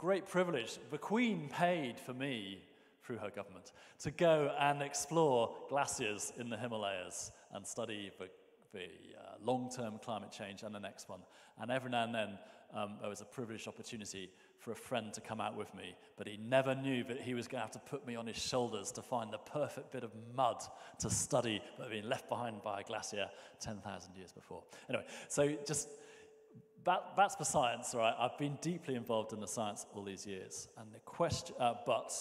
great 0.00 0.26
privilege. 0.26 0.78
The 0.90 0.96
Queen 0.96 1.50
paid 1.52 2.00
for 2.00 2.14
me 2.14 2.62
through 3.04 3.18
her 3.18 3.28
government, 3.28 3.72
to 3.98 4.10
go 4.10 4.50
and 4.58 4.80
explore 4.80 5.54
glaciers 5.68 6.32
in 6.38 6.48
the 6.48 6.56
Himalayas 6.56 7.32
and 7.52 7.66
study 7.66 8.10
the, 8.18 8.30
the 8.72 8.84
uh, 8.84 9.34
long 9.44 9.70
term 9.70 10.00
climate 10.02 10.32
change 10.32 10.62
and 10.62 10.74
the 10.74 10.80
next 10.80 11.10
one. 11.10 11.20
And 11.60 11.70
every 11.70 11.90
now 11.90 12.04
and 12.04 12.14
then, 12.14 12.38
um, 12.74 12.94
there 13.02 13.10
was 13.10 13.20
a 13.20 13.26
privileged 13.26 13.68
opportunity 13.68 14.30
for 14.58 14.72
a 14.72 14.74
friend 14.74 15.12
to 15.12 15.20
come 15.20 15.38
out 15.38 15.54
with 15.54 15.74
me, 15.74 15.94
but 16.16 16.26
he 16.26 16.38
never 16.38 16.74
knew 16.74 17.04
that 17.04 17.20
he 17.20 17.34
was 17.34 17.46
going 17.46 17.60
to 17.60 17.66
have 17.66 17.72
to 17.72 17.90
put 17.90 18.06
me 18.06 18.16
on 18.16 18.26
his 18.26 18.38
shoulders 18.38 18.92
to 18.92 19.02
find 19.02 19.30
the 19.30 19.38
perfect 19.38 19.92
bit 19.92 20.02
of 20.02 20.12
mud 20.34 20.62
to 21.00 21.10
study 21.10 21.60
that 21.76 21.90
had 21.90 21.92
been 21.92 22.08
left 22.08 22.26
behind 22.30 22.62
by 22.62 22.80
a 22.80 22.84
glacier 22.84 23.28
10,000 23.60 24.16
years 24.16 24.32
before. 24.32 24.62
Anyway, 24.88 25.04
so 25.28 25.54
just 25.66 25.90
that, 26.84 27.12
that's 27.16 27.34
the 27.34 27.44
science, 27.44 27.94
right? 27.94 28.14
I've 28.18 28.38
been 28.38 28.58
deeply 28.60 28.94
involved 28.94 29.32
in 29.32 29.40
the 29.40 29.48
science 29.48 29.86
all 29.94 30.02
these 30.02 30.26
years, 30.26 30.68
and 30.78 30.92
the 30.92 30.98
question, 31.00 31.54
uh, 31.58 31.74
but 31.86 32.12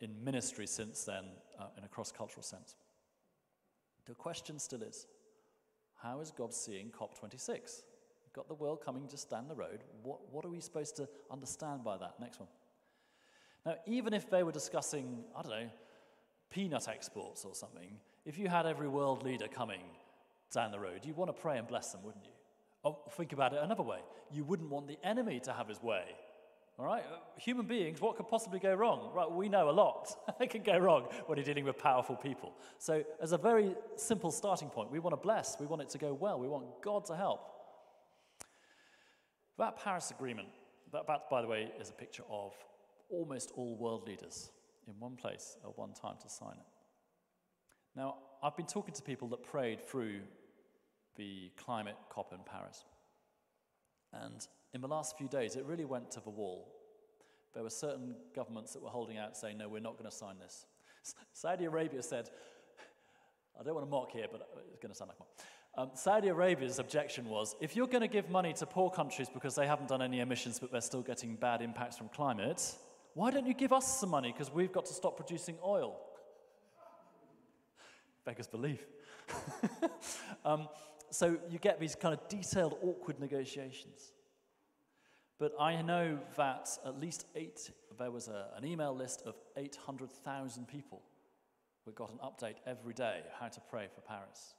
in 0.00 0.24
ministry 0.24 0.66
since 0.66 1.04
then, 1.04 1.24
uh, 1.58 1.66
in 1.76 1.84
a 1.84 1.88
cross 1.88 2.10
cultural 2.10 2.42
sense. 2.42 2.74
The 4.06 4.14
question 4.14 4.58
still 4.58 4.82
is 4.82 5.06
how 6.02 6.20
is 6.20 6.30
God 6.30 6.54
seeing 6.54 6.90
COP26? 6.90 7.50
We've 7.50 8.32
got 8.32 8.48
the 8.48 8.54
world 8.54 8.80
coming 8.84 9.06
just 9.08 9.28
down 9.28 9.48
the 9.48 9.54
road. 9.54 9.84
What, 10.02 10.20
what 10.32 10.44
are 10.44 10.48
we 10.48 10.60
supposed 10.60 10.96
to 10.96 11.08
understand 11.30 11.84
by 11.84 11.98
that? 11.98 12.14
Next 12.20 12.40
one. 12.40 12.48
Now, 13.66 13.74
even 13.86 14.14
if 14.14 14.30
they 14.30 14.42
were 14.42 14.52
discussing, 14.52 15.24
I 15.36 15.42
don't 15.42 15.50
know, 15.50 15.70
peanut 16.50 16.88
exports 16.88 17.44
or 17.44 17.54
something, 17.54 17.98
if 18.24 18.38
you 18.38 18.48
had 18.48 18.66
every 18.66 18.88
world 18.88 19.22
leader 19.22 19.46
coming 19.48 19.82
down 20.52 20.70
the 20.70 20.78
road, 20.78 21.00
you'd 21.04 21.16
want 21.16 21.28
to 21.28 21.40
pray 21.40 21.58
and 21.58 21.68
bless 21.68 21.92
them, 21.92 22.02
wouldn't 22.02 22.24
you? 22.24 22.32
Oh, 22.84 22.98
think 23.10 23.32
about 23.32 23.52
it 23.52 23.60
another 23.62 23.82
way. 23.82 23.98
You 24.30 24.44
wouldn't 24.44 24.70
want 24.70 24.88
the 24.88 24.98
enemy 25.04 25.40
to 25.40 25.52
have 25.52 25.68
his 25.68 25.82
way. 25.82 26.04
All 26.78 26.86
right? 26.86 27.04
Human 27.36 27.66
beings, 27.66 28.00
what 28.00 28.16
could 28.16 28.28
possibly 28.28 28.58
go 28.58 28.72
wrong? 28.74 29.10
Right, 29.14 29.30
we 29.30 29.50
know 29.50 29.68
a 29.68 29.70
lot. 29.70 30.16
it 30.40 30.48
can 30.48 30.62
go 30.62 30.78
wrong 30.78 31.08
when 31.26 31.36
you're 31.36 31.44
dealing 31.44 31.66
with 31.66 31.76
powerful 31.76 32.16
people. 32.16 32.54
So, 32.78 33.04
as 33.20 33.32
a 33.32 33.38
very 33.38 33.74
simple 33.96 34.30
starting 34.30 34.70
point, 34.70 34.90
we 34.90 34.98
want 34.98 35.12
to 35.12 35.20
bless, 35.20 35.60
we 35.60 35.66
want 35.66 35.82
it 35.82 35.90
to 35.90 35.98
go 35.98 36.14
well, 36.14 36.38
we 36.40 36.48
want 36.48 36.64
God 36.82 37.04
to 37.06 37.16
help. 37.16 37.40
That 39.58 39.76
Paris 39.76 40.10
Agreement, 40.10 40.48
that, 40.90 41.06
that, 41.06 41.28
by 41.30 41.42
the 41.42 41.48
way, 41.48 41.70
is 41.78 41.90
a 41.90 41.92
picture 41.92 42.22
of 42.30 42.54
almost 43.10 43.52
all 43.56 43.76
world 43.76 44.06
leaders 44.06 44.50
in 44.88 44.94
one 44.98 45.16
place 45.16 45.58
at 45.62 45.76
one 45.76 45.92
time 45.92 46.16
to 46.22 46.30
sign 46.30 46.52
it. 46.52 46.66
Now, 47.94 48.16
I've 48.42 48.56
been 48.56 48.66
talking 48.66 48.94
to 48.94 49.02
people 49.02 49.28
that 49.28 49.42
prayed 49.42 49.86
through 49.86 50.20
the 51.20 51.50
climate 51.62 51.96
COP 52.08 52.32
in 52.32 52.38
Paris. 52.50 52.84
And 54.14 54.46
in 54.72 54.80
the 54.80 54.88
last 54.88 55.18
few 55.18 55.28
days, 55.28 55.54
it 55.54 55.66
really 55.66 55.84
went 55.84 56.10
to 56.12 56.20
the 56.20 56.30
wall. 56.30 56.72
There 57.52 57.62
were 57.62 57.68
certain 57.68 58.14
governments 58.34 58.72
that 58.72 58.82
were 58.82 58.88
holding 58.88 59.18
out 59.18 59.36
saying, 59.36 59.58
no, 59.58 59.68
we're 59.68 59.82
not 59.82 59.98
going 59.98 60.10
to 60.10 60.16
sign 60.16 60.36
this. 60.40 60.64
Saudi 61.34 61.66
Arabia 61.66 62.02
said, 62.02 62.30
I 63.58 63.62
don't 63.62 63.74
want 63.74 63.86
to 63.86 63.90
mock 63.90 64.12
here, 64.12 64.26
but 64.32 64.48
it's 64.70 64.80
going 64.80 64.92
to 64.92 64.96
sound 64.96 65.10
like 65.10 65.18
mock. 65.18 65.28
Um, 65.76 65.90
Saudi 65.94 66.28
Arabia's 66.28 66.78
objection 66.78 67.28
was 67.28 67.54
if 67.60 67.76
you're 67.76 67.86
going 67.86 68.00
to 68.00 68.08
give 68.08 68.30
money 68.30 68.54
to 68.54 68.66
poor 68.66 68.90
countries 68.90 69.28
because 69.32 69.54
they 69.54 69.66
haven't 69.66 69.88
done 69.88 70.02
any 70.02 70.20
emissions 70.20 70.58
but 70.58 70.72
they're 70.72 70.80
still 70.80 71.02
getting 71.02 71.36
bad 71.36 71.60
impacts 71.62 71.96
from 71.96 72.08
climate, 72.08 72.74
why 73.14 73.30
don't 73.30 73.46
you 73.46 73.54
give 73.54 73.72
us 73.72 74.00
some 74.00 74.08
money 74.08 74.32
because 74.32 74.52
we've 74.52 74.72
got 74.72 74.86
to 74.86 74.94
stop 74.94 75.16
producing 75.16 75.58
oil? 75.62 76.00
Beggars 78.24 78.46
belief. 78.46 78.84
um, 80.44 80.68
so 81.10 81.38
you 81.50 81.58
get 81.58 81.80
these 81.80 81.94
kind 81.94 82.14
of 82.14 82.28
detailed, 82.28 82.76
awkward 82.82 83.20
negotiations. 83.20 84.12
But 85.38 85.52
I 85.58 85.80
know 85.80 86.18
that 86.36 86.68
at 86.84 87.00
least 87.00 87.26
eight, 87.34 87.70
there 87.98 88.10
was 88.10 88.28
a, 88.28 88.48
an 88.56 88.64
email 88.64 88.94
list 88.94 89.22
of 89.24 89.34
800,000 89.56 90.68
people 90.68 91.02
We 91.86 91.92
got 91.92 92.10
an 92.10 92.18
update 92.18 92.56
every 92.66 92.92
day 92.92 93.22
how 93.38 93.48
to 93.48 93.60
pray 93.60 93.88
for 93.94 94.02
Paris. 94.02 94.54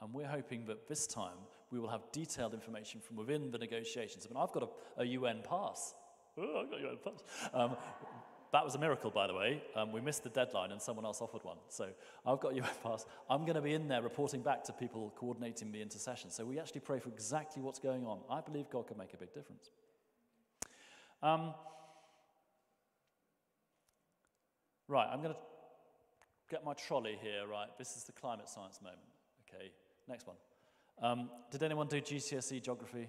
And 0.00 0.14
we're 0.14 0.28
hoping 0.28 0.64
that 0.66 0.88
this 0.88 1.06
time 1.06 1.36
we 1.70 1.78
will 1.78 1.88
have 1.88 2.02
detailed 2.12 2.54
information 2.54 3.00
from 3.00 3.16
within 3.16 3.50
the 3.50 3.58
negotiations. 3.58 4.26
I 4.26 4.32
mean, 4.32 4.42
I've 4.42 4.52
got 4.52 4.62
a, 4.62 5.02
a 5.02 5.04
UN 5.04 5.42
pass. 5.42 5.94
Oh, 6.38 6.62
I've 6.62 6.70
got 6.70 6.80
a 6.80 6.82
UN 6.82 6.98
pass. 7.04 7.50
Um, 7.52 7.76
that 8.52 8.64
was 8.64 8.74
a 8.74 8.78
miracle, 8.78 9.10
by 9.10 9.26
the 9.26 9.34
way. 9.34 9.62
Um, 9.76 9.92
we 9.92 10.00
missed 10.00 10.24
the 10.24 10.30
deadline 10.30 10.72
and 10.72 10.82
someone 10.82 11.04
else 11.04 11.20
offered 11.20 11.44
one. 11.44 11.58
So 11.68 11.88
I've 12.26 12.40
got 12.40 12.54
UN 12.54 12.68
pass. 12.82 13.06
I'm 13.30 13.42
going 13.42 13.54
to 13.54 13.60
be 13.60 13.74
in 13.74 13.88
there 13.88 14.02
reporting 14.02 14.42
back 14.42 14.64
to 14.64 14.72
people 14.72 15.12
coordinating 15.16 15.70
the 15.70 15.80
intercession. 15.80 16.30
So 16.30 16.44
we 16.44 16.58
actually 16.58 16.80
pray 16.80 16.98
for 16.98 17.08
exactly 17.10 17.62
what's 17.62 17.78
going 17.78 18.06
on. 18.06 18.20
I 18.30 18.40
believe 18.40 18.68
God 18.70 18.88
can 18.88 18.98
make 18.98 19.14
a 19.14 19.16
big 19.16 19.32
difference. 19.32 19.70
Um, 21.22 21.54
right, 24.88 25.08
I'm 25.12 25.22
going 25.22 25.34
to 25.34 25.40
get 26.50 26.64
my 26.64 26.74
trolley 26.74 27.18
here, 27.22 27.46
right? 27.48 27.68
This 27.78 27.96
is 27.96 28.04
the 28.04 28.12
climate 28.12 28.48
science 28.48 28.80
moment. 28.82 29.00
Okay, 29.48 29.70
Next 30.10 30.26
one. 30.26 30.36
Um, 31.00 31.30
did 31.52 31.62
anyone 31.62 31.86
do 31.86 32.00
GCSE 32.00 32.62
geography? 32.62 33.08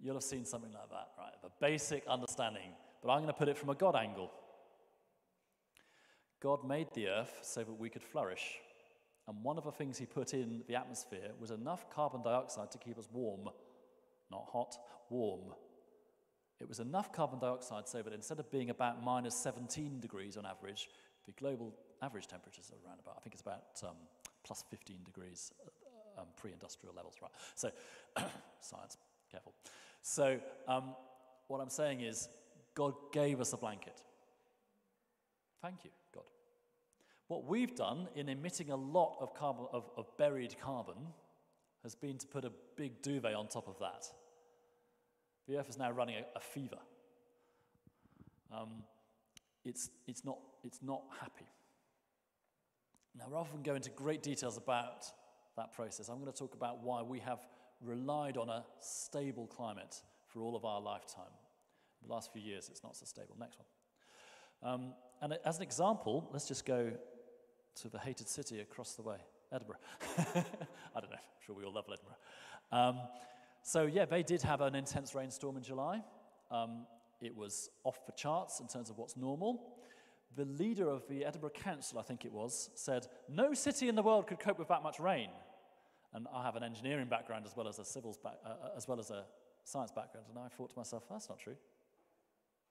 You'll 0.00 0.14
have 0.14 0.22
seen 0.22 0.44
something 0.44 0.72
like 0.72 0.88
that, 0.90 1.08
right? 1.18 1.32
The 1.42 1.50
basic 1.60 2.06
understanding. 2.06 2.70
But 3.02 3.10
I'm 3.10 3.18
going 3.18 3.32
to 3.32 3.38
put 3.38 3.48
it 3.48 3.58
from 3.58 3.70
a 3.70 3.74
God 3.74 3.96
angle. 3.96 4.30
God 6.44 6.62
made 6.62 6.88
the 6.92 7.08
earth 7.08 7.38
so 7.40 7.64
that 7.64 7.72
we 7.72 7.88
could 7.88 8.02
flourish. 8.02 8.58
And 9.26 9.42
one 9.42 9.56
of 9.56 9.64
the 9.64 9.72
things 9.72 9.96
he 9.96 10.04
put 10.04 10.34
in 10.34 10.62
the 10.68 10.76
atmosphere 10.76 11.30
was 11.40 11.50
enough 11.50 11.88
carbon 11.88 12.22
dioxide 12.22 12.70
to 12.72 12.78
keep 12.78 12.98
us 12.98 13.08
warm. 13.10 13.48
Not 14.30 14.46
hot, 14.52 14.76
warm. 15.08 15.54
It 16.60 16.68
was 16.68 16.80
enough 16.80 17.14
carbon 17.14 17.38
dioxide 17.38 17.88
so 17.88 18.02
that 18.02 18.12
instead 18.12 18.38
of 18.40 18.50
being 18.50 18.68
about 18.68 19.02
minus 19.02 19.34
17 19.36 20.00
degrees 20.00 20.36
on 20.36 20.44
average, 20.44 20.90
the 21.24 21.32
global 21.32 21.72
average 22.02 22.26
temperatures 22.26 22.70
are 22.70 22.86
around 22.86 22.98
about, 23.00 23.14
I 23.16 23.20
think 23.22 23.32
it's 23.32 23.42
about 23.42 23.62
um, 23.82 23.96
plus 24.44 24.62
15 24.68 24.98
degrees 25.02 25.50
um, 26.18 26.26
pre-industrial 26.36 26.94
levels, 26.94 27.14
right? 27.22 27.32
So, 27.54 27.70
science, 28.60 28.98
careful. 29.32 29.54
So, 30.02 30.38
um, 30.68 30.94
what 31.48 31.62
I'm 31.62 31.70
saying 31.70 32.02
is, 32.02 32.28
God 32.74 32.92
gave 33.12 33.40
us 33.40 33.54
a 33.54 33.56
blanket. 33.56 34.02
Thank 35.62 35.84
you. 35.84 35.90
What 37.28 37.44
we've 37.46 37.74
done 37.74 38.08
in 38.14 38.28
emitting 38.28 38.70
a 38.70 38.76
lot 38.76 39.16
of, 39.20 39.34
carbon, 39.34 39.66
of, 39.72 39.90
of 39.96 40.06
buried 40.18 40.56
carbon 40.60 40.96
has 41.82 41.94
been 41.94 42.18
to 42.18 42.26
put 42.26 42.44
a 42.44 42.52
big 42.76 43.02
duvet 43.02 43.34
on 43.34 43.48
top 43.48 43.68
of 43.68 43.78
that. 43.78 44.04
The 45.48 45.58
Earth 45.58 45.68
is 45.68 45.78
now 45.78 45.90
running 45.90 46.16
a, 46.16 46.38
a 46.38 46.40
fever. 46.40 46.78
Um, 48.52 48.82
it's, 49.64 49.90
it's, 50.06 50.24
not, 50.24 50.38
it's 50.62 50.80
not 50.82 51.02
happy. 51.20 51.46
Now, 53.16 53.24
rather 53.28 53.48
than 53.52 53.62
go 53.62 53.74
into 53.74 53.90
great 53.90 54.22
details 54.22 54.56
about 54.56 55.04
that 55.56 55.72
process, 55.72 56.08
I'm 56.08 56.20
going 56.20 56.32
to 56.32 56.38
talk 56.38 56.54
about 56.54 56.82
why 56.82 57.02
we 57.02 57.20
have 57.20 57.40
relied 57.80 58.36
on 58.36 58.48
a 58.48 58.64
stable 58.80 59.46
climate 59.46 60.02
for 60.26 60.40
all 60.40 60.56
of 60.56 60.64
our 60.64 60.80
lifetime. 60.80 61.32
The 62.06 62.12
last 62.12 62.32
few 62.32 62.42
years, 62.42 62.68
it's 62.70 62.82
not 62.82 62.96
so 62.96 63.06
stable. 63.06 63.36
Next 63.38 63.58
one. 63.58 64.74
Um, 64.74 64.94
and 65.22 65.38
as 65.44 65.58
an 65.58 65.62
example, 65.62 66.28
let's 66.32 66.48
just 66.48 66.66
go 66.66 66.92
to 67.82 67.88
the 67.88 67.98
hated 67.98 68.28
city 68.28 68.60
across 68.60 68.94
the 68.94 69.02
way, 69.02 69.16
Edinburgh. 69.52 69.78
I 70.08 71.00
don't 71.00 71.10
know, 71.10 71.16
I'm 71.16 71.44
sure 71.44 71.54
we 71.54 71.64
all 71.64 71.74
love 71.74 71.86
Edinburgh. 71.86 72.16
Um, 72.72 73.00
so, 73.62 73.86
yeah, 73.86 74.04
they 74.04 74.22
did 74.22 74.42
have 74.42 74.60
an 74.60 74.74
intense 74.74 75.14
rainstorm 75.14 75.56
in 75.56 75.62
July. 75.62 76.02
Um, 76.50 76.86
it 77.20 77.34
was 77.34 77.70
off 77.84 78.04
the 78.06 78.12
charts 78.12 78.60
in 78.60 78.68
terms 78.68 78.90
of 78.90 78.98
what's 78.98 79.16
normal 79.16 79.74
the 80.36 80.44
leader 80.44 80.88
of 80.88 81.06
the 81.08 81.24
Edinburgh 81.24 81.50
Council, 81.50 81.98
I 81.98 82.02
think 82.02 82.24
it 82.24 82.32
was, 82.32 82.70
said, 82.74 83.06
No 83.28 83.54
city 83.54 83.88
in 83.88 83.94
the 83.94 84.02
world 84.02 84.26
could 84.26 84.40
cope 84.40 84.58
with 84.58 84.68
that 84.68 84.82
much 84.82 84.98
rain. 84.98 85.30
And 86.12 86.26
I 86.32 86.44
have 86.44 86.56
an 86.56 86.62
engineering 86.62 87.08
background 87.08 87.44
as 87.46 87.56
well 87.56 87.68
as 87.68 87.78
a 87.78 87.84
civils 87.84 88.18
back, 88.18 88.34
uh, 88.44 88.48
uh, 88.48 88.76
as 88.76 88.86
well 88.86 89.00
as 89.00 89.10
a 89.10 89.24
science 89.64 89.90
background, 89.90 90.26
and 90.28 90.38
I 90.38 90.48
thought 90.48 90.70
to 90.70 90.78
myself, 90.78 91.04
that's 91.10 91.28
not 91.28 91.38
true. 91.38 91.56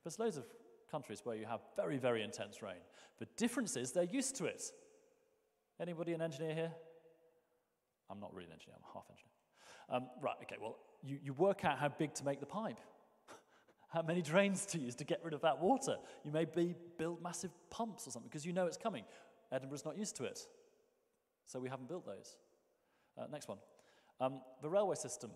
There's 0.03 0.19
loads 0.19 0.37
of 0.37 0.45
countries 0.91 1.21
where 1.23 1.35
you 1.35 1.45
have 1.45 1.61
very, 1.75 1.97
very 1.97 2.23
intense 2.23 2.61
rain. 2.61 2.81
The 3.19 3.27
difference 3.37 3.75
is 3.75 3.91
they're 3.91 4.03
used 4.03 4.35
to 4.37 4.45
it. 4.45 4.61
Anybody 5.83 6.13
an 6.13 6.21
engineer 6.21 6.55
here? 6.55 6.71
I'm 8.09 8.21
not 8.21 8.33
really 8.33 8.45
an 8.45 8.53
engineer, 8.53 8.77
I'm 8.77 8.85
half 8.93 9.03
engineer. 9.09 9.33
Um, 9.89 10.09
right, 10.21 10.35
okay, 10.43 10.55
well, 10.61 10.77
you, 11.03 11.19
you 11.21 11.33
work 11.33 11.65
out 11.65 11.77
how 11.77 11.89
big 11.89 12.13
to 12.13 12.23
make 12.23 12.39
the 12.39 12.45
pipe. 12.45 12.79
How 13.89 14.01
many 14.01 14.21
drains 14.21 14.65
to 14.67 14.79
use 14.79 14.95
to 14.95 15.03
get 15.03 15.19
rid 15.25 15.33
of 15.33 15.41
that 15.41 15.59
water? 15.59 15.97
You 16.23 16.31
may 16.31 16.45
be 16.45 16.73
build 16.97 17.21
massive 17.21 17.51
pumps 17.69 18.07
or 18.07 18.11
something 18.11 18.29
because 18.29 18.45
you 18.45 18.53
know 18.53 18.65
it's 18.65 18.77
coming. 18.77 19.03
Edinburgh's 19.51 19.83
not 19.83 19.97
used 19.97 20.15
to 20.15 20.23
it, 20.23 20.39
so 21.45 21.59
we 21.59 21.67
haven't 21.67 21.89
built 21.89 22.05
those. 22.05 22.37
Uh, 23.17 23.25
next 23.29 23.49
one. 23.49 23.57
Um, 24.21 24.39
the 24.61 24.69
railway 24.69 24.95
system. 24.95 25.31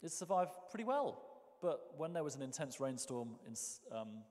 It 0.00 0.12
survived 0.12 0.52
pretty 0.70 0.84
well, 0.84 1.22
but 1.60 1.80
when 1.96 2.12
there 2.12 2.22
was 2.22 2.36
an 2.36 2.42
intense 2.42 2.78
rainstorm 2.78 3.30
in, 3.48 3.54
um, 3.94 4.22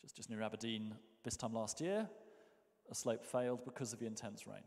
just, 0.00 0.16
just 0.16 0.30
near 0.30 0.40
Aberdeen 0.40 0.94
this 1.22 1.36
time 1.36 1.52
last 1.52 1.82
year, 1.82 2.08
a 2.90 2.94
slope 2.94 3.24
failed 3.24 3.64
because 3.64 3.92
of 3.92 3.98
the 3.98 4.06
intense 4.06 4.46
rain. 4.46 4.62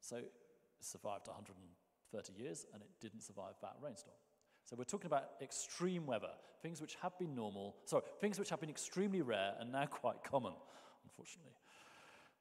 So 0.00 0.16
it 0.16 0.32
survived 0.80 1.26
130 1.26 2.32
years 2.32 2.66
and 2.72 2.82
it 2.82 2.88
didn't 3.00 3.22
survive 3.22 3.54
that 3.62 3.76
rainstorm. 3.80 4.16
So 4.64 4.76
we're 4.76 4.84
talking 4.84 5.06
about 5.06 5.30
extreme 5.40 6.06
weather, 6.06 6.30
things 6.62 6.80
which 6.80 6.96
have 7.02 7.18
been 7.18 7.34
normal, 7.34 7.76
sorry, 7.84 8.04
things 8.20 8.38
which 8.38 8.50
have 8.50 8.60
been 8.60 8.70
extremely 8.70 9.22
rare 9.22 9.54
and 9.58 9.72
now 9.72 9.86
quite 9.90 10.22
common, 10.22 10.52
unfortunately. 11.04 11.52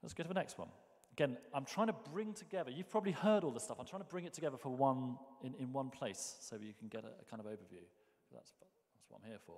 Let's 0.01 0.13
go 0.13 0.23
to 0.23 0.27
the 0.27 0.35
next 0.35 0.57
one. 0.57 0.69
Again, 1.13 1.37
I'm 1.53 1.65
trying 1.65 1.87
to 1.87 1.95
bring 2.11 2.33
together, 2.33 2.71
you've 2.71 2.89
probably 2.89 3.11
heard 3.11 3.43
all 3.43 3.51
this 3.51 3.63
stuff. 3.63 3.77
I'm 3.79 3.85
trying 3.85 4.01
to 4.01 4.07
bring 4.07 4.25
it 4.25 4.33
together 4.33 4.57
for 4.57 4.69
one, 4.69 5.17
in, 5.43 5.53
in 5.55 5.73
one 5.73 5.89
place 5.89 6.37
so 6.39 6.55
you 6.55 6.73
can 6.77 6.87
get 6.87 7.03
a, 7.03 7.09
a 7.21 7.25
kind 7.29 7.41
of 7.41 7.45
overview. 7.47 7.83
That's, 8.31 8.53
that's 8.59 9.09
what 9.09 9.21
I'm 9.23 9.29
here 9.29 9.39
for. 9.45 9.57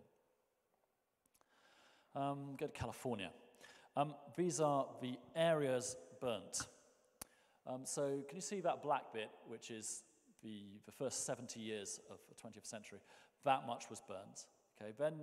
Um, 2.16 2.56
go 2.58 2.68
to 2.68 2.72
California. 2.72 3.30
Um, 3.96 4.16
these 4.36 4.60
are 4.60 4.88
the 5.02 5.18
areas 5.36 5.96
burnt. 6.20 6.68
Um, 7.68 7.82
so 7.86 8.22
can 8.28 8.36
you 8.36 8.42
see 8.42 8.60
that 8.62 8.82
black 8.82 9.14
bit, 9.14 9.30
which 9.48 9.70
is 9.70 10.04
the, 10.42 10.64
the 10.86 10.92
first 10.92 11.26
70 11.26 11.60
years 11.60 12.00
of 12.10 12.18
the 12.28 12.36
20th 12.36 12.66
century? 12.66 13.00
That 13.46 13.68
much 13.68 13.90
was 13.90 14.02
burnt. 14.08 14.46
Okay, 14.82 14.94
then 14.98 15.14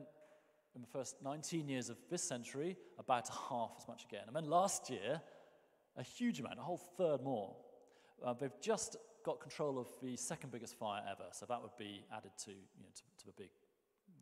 in 0.74 0.80
the 0.80 0.86
first 0.86 1.16
19 1.22 1.68
years 1.68 1.90
of 1.90 1.96
this 2.10 2.22
century, 2.22 2.76
about 2.98 3.28
half 3.48 3.72
as 3.78 3.88
much 3.88 4.04
again. 4.04 4.22
And 4.28 4.36
then 4.36 4.44
last 4.44 4.88
year, 4.88 5.20
a 5.96 6.02
huge 6.02 6.38
amount, 6.38 6.58
a 6.58 6.62
whole 6.62 6.80
third 6.96 7.22
more. 7.22 7.56
Uh, 8.24 8.34
they've 8.34 8.60
just 8.60 8.96
got 9.24 9.40
control 9.40 9.78
of 9.78 9.88
the 10.02 10.16
second 10.16 10.52
biggest 10.52 10.78
fire 10.78 11.02
ever, 11.10 11.28
so 11.32 11.44
that 11.48 11.60
would 11.60 11.76
be 11.76 12.04
added 12.16 12.30
to, 12.44 12.50
you 12.50 12.82
know, 12.82 12.88
to, 12.94 13.02
to 13.18 13.26
the 13.26 13.32
big 13.36 13.50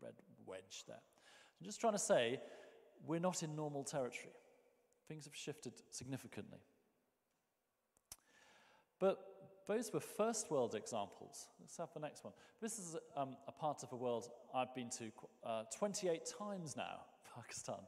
red 0.01 0.13
wedge 0.45 0.83
there. 0.87 0.97
I'm 1.59 1.65
just 1.65 1.79
trying 1.79 1.93
to 1.93 1.99
say, 1.99 2.39
we're 3.05 3.19
not 3.19 3.43
in 3.43 3.55
normal 3.55 3.83
territory. 3.83 4.33
Things 5.07 5.25
have 5.25 5.35
shifted 5.35 5.73
significantly. 5.89 6.59
But 8.99 9.17
those 9.67 9.93
were 9.93 9.99
first 9.99 10.51
world 10.51 10.75
examples. 10.75 11.47
Let's 11.59 11.77
have 11.77 11.89
the 11.93 11.99
next 11.99 12.23
one. 12.23 12.33
This 12.61 12.79
is 12.79 12.95
um, 13.15 13.35
a 13.47 13.51
part 13.51 13.83
of 13.83 13.89
the 13.89 13.95
world 13.95 14.29
I've 14.53 14.73
been 14.73 14.89
to 14.97 15.11
uh, 15.43 15.63
28 15.77 16.21
times 16.37 16.75
now, 16.75 17.01
Pakistan. 17.35 17.79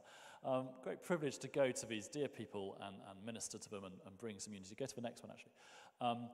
Um, 0.44 0.70
great 0.82 1.02
privilege 1.02 1.38
to 1.38 1.48
go 1.48 1.70
to 1.70 1.86
these 1.86 2.08
dear 2.08 2.28
people 2.28 2.76
and, 2.80 2.96
and 3.08 3.24
minister 3.24 3.58
to 3.58 3.70
them 3.70 3.84
and, 3.84 3.94
and, 4.06 4.18
bring 4.18 4.40
some 4.40 4.52
unity. 4.52 4.74
Go 4.76 4.86
to 4.86 4.94
the 4.94 5.00
next 5.00 5.22
one, 5.22 5.30
actually. 5.30 5.52
Um, 6.00 6.28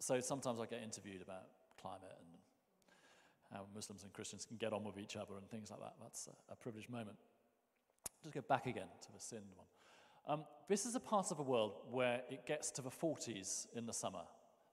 so 0.00 0.18
sometimes 0.18 0.58
I 0.58 0.66
get 0.66 0.82
interviewed 0.82 1.22
about 1.22 1.44
climate 1.80 2.10
and 2.18 2.38
how 3.52 3.66
Muslims 3.72 4.02
and 4.02 4.12
Christians 4.12 4.44
can 4.44 4.56
get 4.56 4.72
on 4.72 4.82
with 4.82 4.98
each 4.98 5.16
other 5.16 5.36
and 5.36 5.48
things 5.48 5.70
like 5.70 5.80
that. 5.80 5.94
That's 6.02 6.26
a, 6.26 6.52
a 6.52 6.56
privileged 6.56 6.90
moment. 6.90 7.16
Just 8.24 8.34
go 8.34 8.40
back 8.40 8.64
again 8.64 8.86
to 9.02 9.12
the 9.12 9.20
Sindh 9.20 9.52
one. 9.54 9.66
Um, 10.26 10.44
this 10.66 10.86
is 10.86 10.94
a 10.94 11.00
part 11.00 11.30
of 11.30 11.36
the 11.36 11.42
world 11.42 11.74
where 11.90 12.22
it 12.30 12.46
gets 12.46 12.70
to 12.70 12.80
the 12.80 12.88
40s 12.88 13.66
in 13.76 13.84
the 13.84 13.92
summer, 13.92 14.22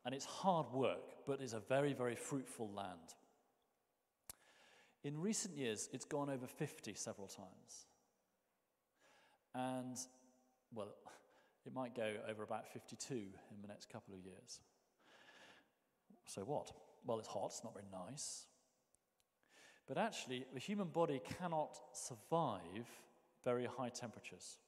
and 0.05 0.15
it's 0.15 0.23
hard 0.23 0.67
work, 0.71 1.25
but 1.27 1.41
it's 1.41 1.51
a 1.51 1.59
very, 1.59 1.91
very 1.91 2.15
fruitful 2.15 2.71
land. 2.73 3.15
In 5.03 5.19
recent 5.19 5.57
years, 5.57 5.89
it's 5.91 6.05
gone 6.05 6.29
over 6.29 6.47
50 6.47 6.93
several 6.93 7.27
times. 7.27 7.87
And, 9.53 9.97
well, 10.73 10.87
it 11.65 11.73
might 11.73 11.93
go 11.93 12.09
over 12.29 12.43
about 12.43 12.71
52 12.71 13.13
in 13.15 13.61
the 13.61 13.67
next 13.67 13.89
couple 13.91 14.13
of 14.13 14.21
years. 14.21 14.61
So 16.25 16.43
what? 16.43 16.71
Well, 17.05 17.19
it's 17.19 17.27
hot, 17.27 17.47
it's 17.47 17.65
not 17.65 17.73
very 17.73 17.87
nice. 17.91 18.45
But 19.89 19.97
actually, 19.97 20.45
the 20.53 20.59
human 20.61 20.87
body 20.87 21.19
cannot 21.37 21.77
survive 21.91 22.87
very 23.43 23.65
high 23.65 23.89
temperatures. 23.89 24.59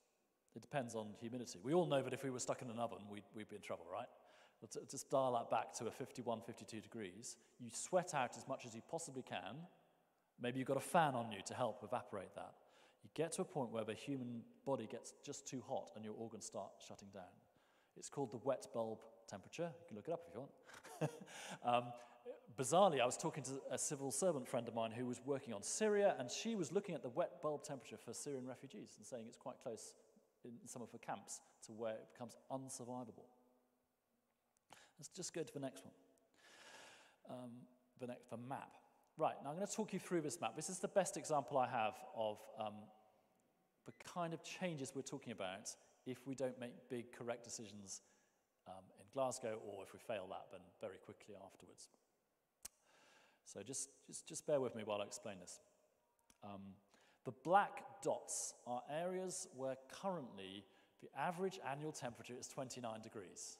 It 0.56 0.62
depends 0.62 0.96
on 0.96 1.08
humidity. 1.20 1.60
We 1.64 1.74
all 1.74 1.88
know 1.88 2.02
that 2.02 2.14
if 2.14 2.24
we 2.24 2.30
were 2.30 2.40
stuck 2.40 2.62
in 2.62 2.70
an 2.70 2.80
oven, 2.80 3.00
we'd, 3.10 3.24
we'd 3.36 3.50
be 3.50 3.56
in 3.56 3.62
trouble, 3.62 3.86
right? 3.92 4.08
But 4.62 4.90
just 4.90 5.10
dial 5.10 5.34
that 5.34 5.50
back 5.50 5.74
to 5.80 5.88
a 5.88 5.92
51, 5.92 6.42
52 6.46 6.80
degrees. 6.80 7.38
You 7.60 7.70
sweat 7.74 8.14
out 8.14 8.38
as 8.38 8.48
much 8.48 8.66
as 8.66 8.74
you 8.74 8.82
possibly 8.90 9.24
can. 9.24 9.56
Maybe 10.42 10.60
you've 10.60 10.68
got 10.68 10.78
a 10.78 10.82
fan 10.82 11.16
on 11.16 11.32
you 11.32 11.40
to 11.46 11.54
help 11.54 11.84
evaporate 11.84 12.34
that. 12.36 12.54
You 13.04 13.10
get 13.14 13.34
to 13.34 13.42
a 13.42 13.46
point 13.46 13.72
where 13.72 13.84
the 13.84 13.94
human 13.94 14.42
body 14.66 14.88
gets 14.90 15.14
just 15.26 15.48
too 15.48 15.62
hot 15.68 15.92
and 15.96 16.06
your 16.06 16.14
organs 16.18 16.46
start 16.46 16.72
shutting 16.88 17.10
down. 17.14 17.24
It's 17.98 18.10
called 18.10 18.32
the 18.32 18.40
wet 18.44 18.68
bulb 18.74 19.00
temperature. 19.28 19.70
You 19.82 19.86
can 19.88 19.98
look 19.98 20.08
it 20.08 20.14
up 20.14 20.22
if 20.28 20.34
you 20.34 20.40
want. 20.40 21.12
um, 21.66 21.94
bizarrely, 22.58 23.02
I 23.02 23.06
was 23.06 23.18
talking 23.18 23.44
to 23.44 23.52
a 23.72 23.78
civil 23.78 24.12
servant 24.12 24.48
friend 24.48 24.68
of 24.68 24.76
mine 24.76 24.92
who 24.92 25.06
was 25.06 25.22
working 25.26 25.54
on 25.54 25.64
Syria, 25.64 26.16
and 26.20 26.30
she 26.30 26.56
was 26.56 26.72
looking 26.72 26.96
at 26.96 27.02
the 27.02 27.10
wet 27.10 27.42
bulb 27.42 27.64
temperature 27.64 27.98
for 27.98 28.14
Syrian 28.14 28.46
refugees 28.46 28.96
and 28.98 29.06
saying 29.06 29.26
it's 29.28 29.38
quite 29.38 29.56
close 29.62 29.94
in 30.46 30.52
some 30.66 30.82
of 30.82 30.92
the 30.92 31.00
camps 31.00 31.42
to 31.66 31.72
where 31.72 31.94
it 31.94 32.08
becomes 32.12 32.36
unsurvivable. 32.52 33.28
Let's 35.00 35.10
just 35.10 35.34
go 35.34 35.44
to 35.44 35.54
the 35.54 35.60
next 35.60 35.84
one. 35.84 35.94
Um, 37.30 37.52
the 38.00 38.08
next 38.08 38.30
the 38.30 38.38
map. 38.38 38.72
Right, 39.18 39.36
now 39.44 39.52
I'm 39.52 39.56
going 39.56 39.68
to 39.68 39.74
talk 39.74 39.94
you 39.94 40.00
through 40.00 40.22
this 40.22 40.42
map. 40.42 40.56
This 40.56 40.70
is 40.70 40.80
the 40.80 40.88
best 40.88 41.18
example 41.18 41.58
I 41.58 41.68
have 41.68 41.94
of 42.16 42.40
um, 42.60 42.74
the 43.86 43.94
kind 44.14 44.34
of 44.34 44.44
changes 44.44 44.92
we're 44.96 45.04
talking 45.04 45.32
about 45.32 45.70
if 46.06 46.26
we 46.28 46.36
don't 46.36 46.60
make 46.60 46.72
big 46.90 47.12
correct 47.12 47.44
decisions 47.44 48.02
um, 48.68 48.84
in 49.00 49.06
Glasgow 49.14 49.60
or 49.68 49.84
if 49.84 49.94
we 49.94 50.00
fail 50.00 50.26
that, 50.30 50.46
then 50.52 50.62
very 50.82 50.98
quickly 51.06 51.36
afterwards. 51.36 51.90
So 53.46 53.62
just, 53.62 53.90
just, 54.08 54.28
just 54.28 54.48
bear 54.48 54.60
with 54.60 54.76
me 54.76 54.84
while 54.86 55.02
I 55.02 55.06
explain 55.06 55.40
this. 55.40 55.60
Um, 56.44 56.62
the 57.26 57.34
black 57.44 57.84
dots 58.02 58.54
are 58.68 58.82
areas 58.92 59.48
where 59.56 59.78
currently 60.02 60.66
the 61.02 61.10
average 61.20 61.60
annual 61.70 61.92
temperature 61.92 62.36
is 62.38 62.48
29 62.48 63.02
degrees. 63.02 63.58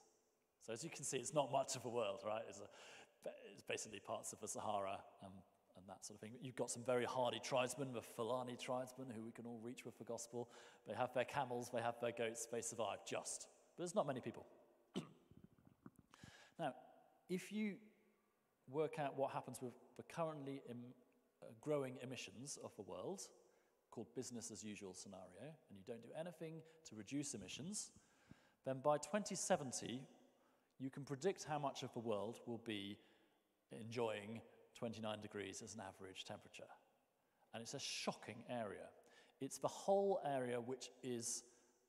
So 0.66 0.74
as 0.74 0.84
you 0.84 0.90
can 0.90 1.04
see, 1.04 1.18
it's 1.18 1.34
not 1.34 1.52
much 1.52 1.76
of 1.76 1.86
a 1.86 1.90
world, 1.90 2.22
right? 2.26 2.42
It's, 2.48 2.60
a, 2.60 3.30
it's 3.52 3.64
basically 3.64 4.00
parts 4.00 4.34
of 4.34 4.40
the 4.40 4.48
Sahara 4.48 5.00
um, 5.24 5.32
and 5.78 5.86
that 5.88 6.06
sort 6.06 6.18
of 6.18 6.22
thing. 6.22 6.32
You've 6.42 6.56
got 6.56 6.72
some 6.72 6.84
very 6.84 7.06
hardy 7.06 7.40
tribesmen, 7.44 7.94
the 7.94 8.02
Fulani 8.02 8.58
tribesmen, 8.58 9.08
who 9.14 9.24
we 9.24 9.32
can 9.32 9.46
all 9.46 9.60
reach 9.62 9.86
with 9.86 9.98
the 9.98 10.06
gospel. 10.06 10.50
They 10.88 10.94
have 10.94 11.14
their 11.14 11.26
camels, 11.26 11.70
they 11.74 11.82
have 11.82 11.96
their 12.02 12.12
goats, 12.12 12.48
they 12.52 12.62
survive 12.62 13.00
just. 13.06 13.48
But 13.76 13.84
there's 13.84 13.96
not 13.96 14.08
many 14.08 14.22
people. 14.22 14.46
now, 16.60 16.74
if 17.30 17.52
you 17.52 17.76
work 18.70 19.00
out 19.00 19.18
what 19.18 19.32
happens 19.32 19.60
with 19.62 19.74
the 19.98 20.04
currently 20.04 20.62
uh, 20.70 21.46
growing 21.62 21.98
emissions 22.02 22.58
of 22.64 22.76
the 22.76 22.82
world, 22.82 23.22
called 23.92 24.08
business 24.16 24.50
as 24.52 24.64
usual 24.64 24.94
scenario, 24.94 25.54
and 25.70 25.78
you 25.78 25.84
don't 25.86 26.02
do 26.02 26.10
anything 26.20 26.62
to 26.90 26.96
reduce 26.96 27.34
emissions, 27.34 27.92
then 28.66 28.80
by 28.84 28.98
2070, 28.98 30.02
you 30.80 30.90
can 30.90 31.04
predict 31.04 31.44
how 31.44 31.60
much 31.60 31.84
of 31.84 31.94
the 31.94 32.00
world 32.00 32.40
will 32.48 32.62
be 32.66 32.98
enjoying 33.72 34.42
29 34.76 35.22
degrees 35.22 35.62
as 35.64 35.76
an 35.76 35.82
average 35.82 36.26
temperature. 36.26 36.72
And 37.54 37.62
it's 37.62 37.74
a 37.74 37.80
shocking 37.80 38.44
area. 38.50 38.90
It's 39.42 39.58
the 39.58 39.68
whole 39.68 40.22
area 40.26 40.60
which 40.60 40.90
is 41.04 41.44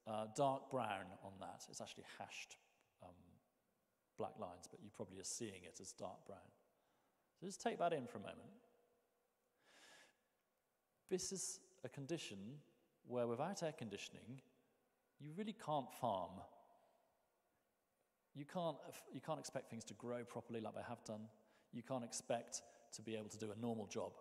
uh, 0.07 0.27
dark 0.37 0.71
brown 0.71 1.07
on 1.25 1.33
that. 1.41 1.63
It's 1.71 1.81
actually 1.81 2.05
hashed 2.19 2.57
um, 3.03 3.15
black 4.19 4.39
lines, 4.39 4.67
but 4.71 4.81
you 4.83 4.91
probably 4.95 5.19
are 5.21 5.25
seeing 5.25 5.65
it 5.65 5.79
as 5.81 5.93
dark 5.93 6.27
brown. 6.27 6.39
Just 7.45 7.61
take 7.61 7.79
that 7.79 7.93
in 7.93 8.07
for 8.07 8.19
a 8.19 8.23
moment. 8.23 8.49
This 11.11 11.31
is 11.31 11.61
a 11.85 11.89
condition 11.89 12.39
where 13.07 13.27
without 13.27 13.63
air 13.63 13.75
conditioning, 13.77 14.41
you 15.21 15.31
really 15.37 15.55
can't 15.65 15.93
farm. 16.01 16.41
You 18.35 18.47
can't, 18.47 18.77
you 19.13 19.21
can't 19.21 19.39
expect 19.39 19.71
things 19.71 19.85
to 19.85 19.95
grow 19.95 20.25
properly 20.25 20.61
like 20.61 20.75
they 20.75 20.89
have 20.89 21.05
done. 21.05 21.21
You 21.73 21.83
can't 21.83 22.03
expect 22.03 22.63
to 22.95 23.03
be 23.03 23.15
able 23.15 23.29
to 23.29 23.39
do 23.39 23.51
a 23.57 23.61
normal 23.61 23.87
job 23.87 24.13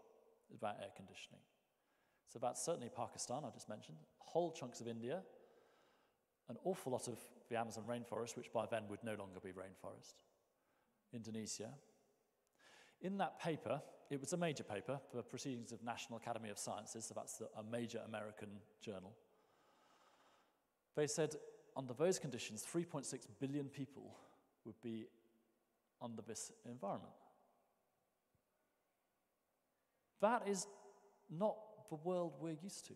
without 0.51 0.75
air 0.81 0.91
conditioning. 0.95 1.39
So 2.27 2.39
that's 2.39 2.63
certainly 2.63 2.89
Pakistan, 2.93 3.43
I 3.45 3.51
just 3.51 3.69
mentioned, 3.69 3.97
whole 4.17 4.51
chunks 4.51 4.81
of 4.81 4.87
India, 4.87 5.21
an 6.49 6.57
awful 6.65 6.91
lot 6.91 7.07
of 7.07 7.17
the 7.49 7.57
Amazon 7.57 7.83
rainforest, 7.87 8.35
which 8.35 8.51
by 8.51 8.65
then 8.69 8.83
would 8.89 9.03
no 9.03 9.15
longer 9.15 9.39
be 9.41 9.51
rainforest, 9.51 10.15
Indonesia, 11.13 11.69
in 13.03 13.17
that 13.17 13.39
paper, 13.39 13.81
it 14.09 14.19
was 14.19 14.33
a 14.33 14.37
major 14.37 14.63
paper 14.63 14.99
for 15.11 15.21
Proceedings 15.21 15.71
of 15.71 15.83
National 15.83 16.17
Academy 16.17 16.49
of 16.49 16.57
Sciences, 16.57 17.05
so 17.05 17.13
that's 17.13 17.37
the, 17.37 17.47
a 17.57 17.63
major 17.63 17.99
American 18.07 18.49
journal. 18.81 19.13
They 20.95 21.07
said 21.07 21.35
under 21.75 21.93
those 21.93 22.19
conditions, 22.19 22.65
3.6 22.71 23.27
billion 23.39 23.65
people 23.65 24.15
would 24.65 24.79
be 24.81 25.07
under 26.01 26.21
this 26.21 26.51
environment. 26.65 27.13
That 30.21 30.47
is 30.47 30.67
not 31.29 31.57
the 31.89 31.95
world 31.95 32.33
we're 32.39 32.55
used 32.63 32.85
to. 32.87 32.93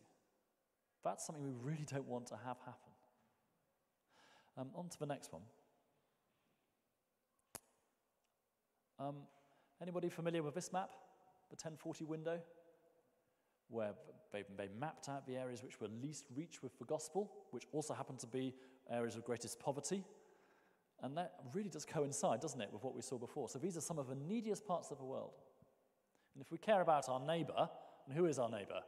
That's 1.04 1.26
something 1.26 1.44
we 1.44 1.52
really 1.62 1.86
don't 1.92 2.08
want 2.08 2.28
to 2.28 2.36
have 2.46 2.58
happen. 2.60 2.92
Um, 4.58 4.70
on 4.76 4.90
to 4.90 5.00
the 5.00 5.06
next 5.06 5.34
one. 5.34 5.42
Um, 9.00 9.16
Anybody 9.82 10.10
familiar 10.10 10.44
with 10.44 10.56
this 10.56 10.74
map, 10.74 10.90
the 11.50 11.56
1040 11.56 12.06
window? 12.06 12.40
Where 13.70 13.92
they, 14.32 14.44
they 14.58 14.70
mapped 14.80 15.10
out 15.10 15.28
the 15.28 15.36
areas 15.36 15.64
which 15.64 15.80
were 15.80 15.90
least 16.02 16.26
reached 16.36 16.64
with 16.64 16.78
the 16.80 16.86
gospel, 16.86 17.32
which 17.52 17.66
also 17.72 17.94
happened 17.94 18.20
to 18.20 18.28
be 18.28 18.54
areas 18.90 19.16
of 19.16 19.26
greatest 19.26 19.60
poverty. 19.60 20.04
And 21.04 21.16
that 21.18 21.34
really 21.54 21.70
does 21.70 21.86
coincide, 21.86 22.40
doesn't 22.40 22.60
it, 22.60 22.70
with 22.72 22.84
what 22.84 22.96
we 22.96 23.02
saw 23.02 23.18
before. 23.18 23.50
So 23.50 23.60
these 23.60 23.78
are 23.78 23.82
some 23.82 24.00
of 24.00 24.08
the 24.08 24.16
neediest 24.16 24.66
parts 24.66 24.90
of 24.90 24.98
the 24.98 25.06
world. 25.06 25.34
And 26.34 26.44
if 26.44 26.52
we 26.52 26.58
care 26.58 26.82
about 26.82 27.08
our 27.10 27.20
neighbor, 27.20 27.70
and 28.08 28.18
who 28.18 28.26
is 28.26 28.40
our 28.40 28.50
neighbor? 28.50 28.82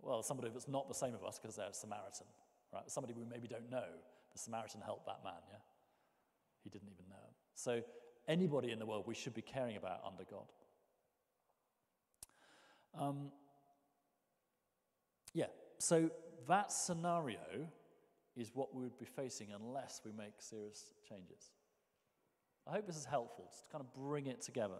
Well, 0.00 0.22
somebody 0.22 0.50
that's 0.52 0.68
not 0.68 0.88
the 0.88 0.94
same 0.94 1.14
as 1.14 1.22
us 1.22 1.38
because 1.40 1.56
they're 1.56 1.70
a 1.70 1.74
Samaritan, 1.74 2.26
right? 2.72 2.88
Somebody 2.90 3.14
we 3.14 3.24
maybe 3.24 3.48
don't 3.48 3.70
know. 3.70 3.84
The 4.32 4.38
Samaritan 4.38 4.82
helped 4.84 5.06
that 5.06 5.20
man, 5.24 5.40
yeah? 5.50 5.58
He 6.62 6.70
didn't 6.70 6.88
even 6.88 7.08
know. 7.08 7.26
So, 7.54 7.80
anybody 8.28 8.70
in 8.70 8.78
the 8.78 8.86
world 8.86 9.04
we 9.06 9.14
should 9.14 9.34
be 9.34 9.42
caring 9.42 9.76
about 9.76 10.00
under 10.06 10.24
God. 10.24 10.52
Um, 12.98 13.32
yeah, 15.32 15.46
so 15.78 16.10
that 16.48 16.72
scenario 16.72 17.68
is 18.36 18.50
what 18.54 18.74
we 18.74 18.82
would 18.82 18.98
be 18.98 19.04
facing 19.04 19.48
unless 19.52 20.00
we 20.04 20.12
make 20.12 20.34
serious 20.38 20.92
changes. 21.08 21.52
I 22.66 22.72
hope 22.72 22.86
this 22.86 22.96
is 22.96 23.04
helpful, 23.04 23.44
to 23.44 23.72
kind 23.72 23.84
of 23.84 23.92
bring 23.92 24.26
it 24.26 24.40
together. 24.40 24.78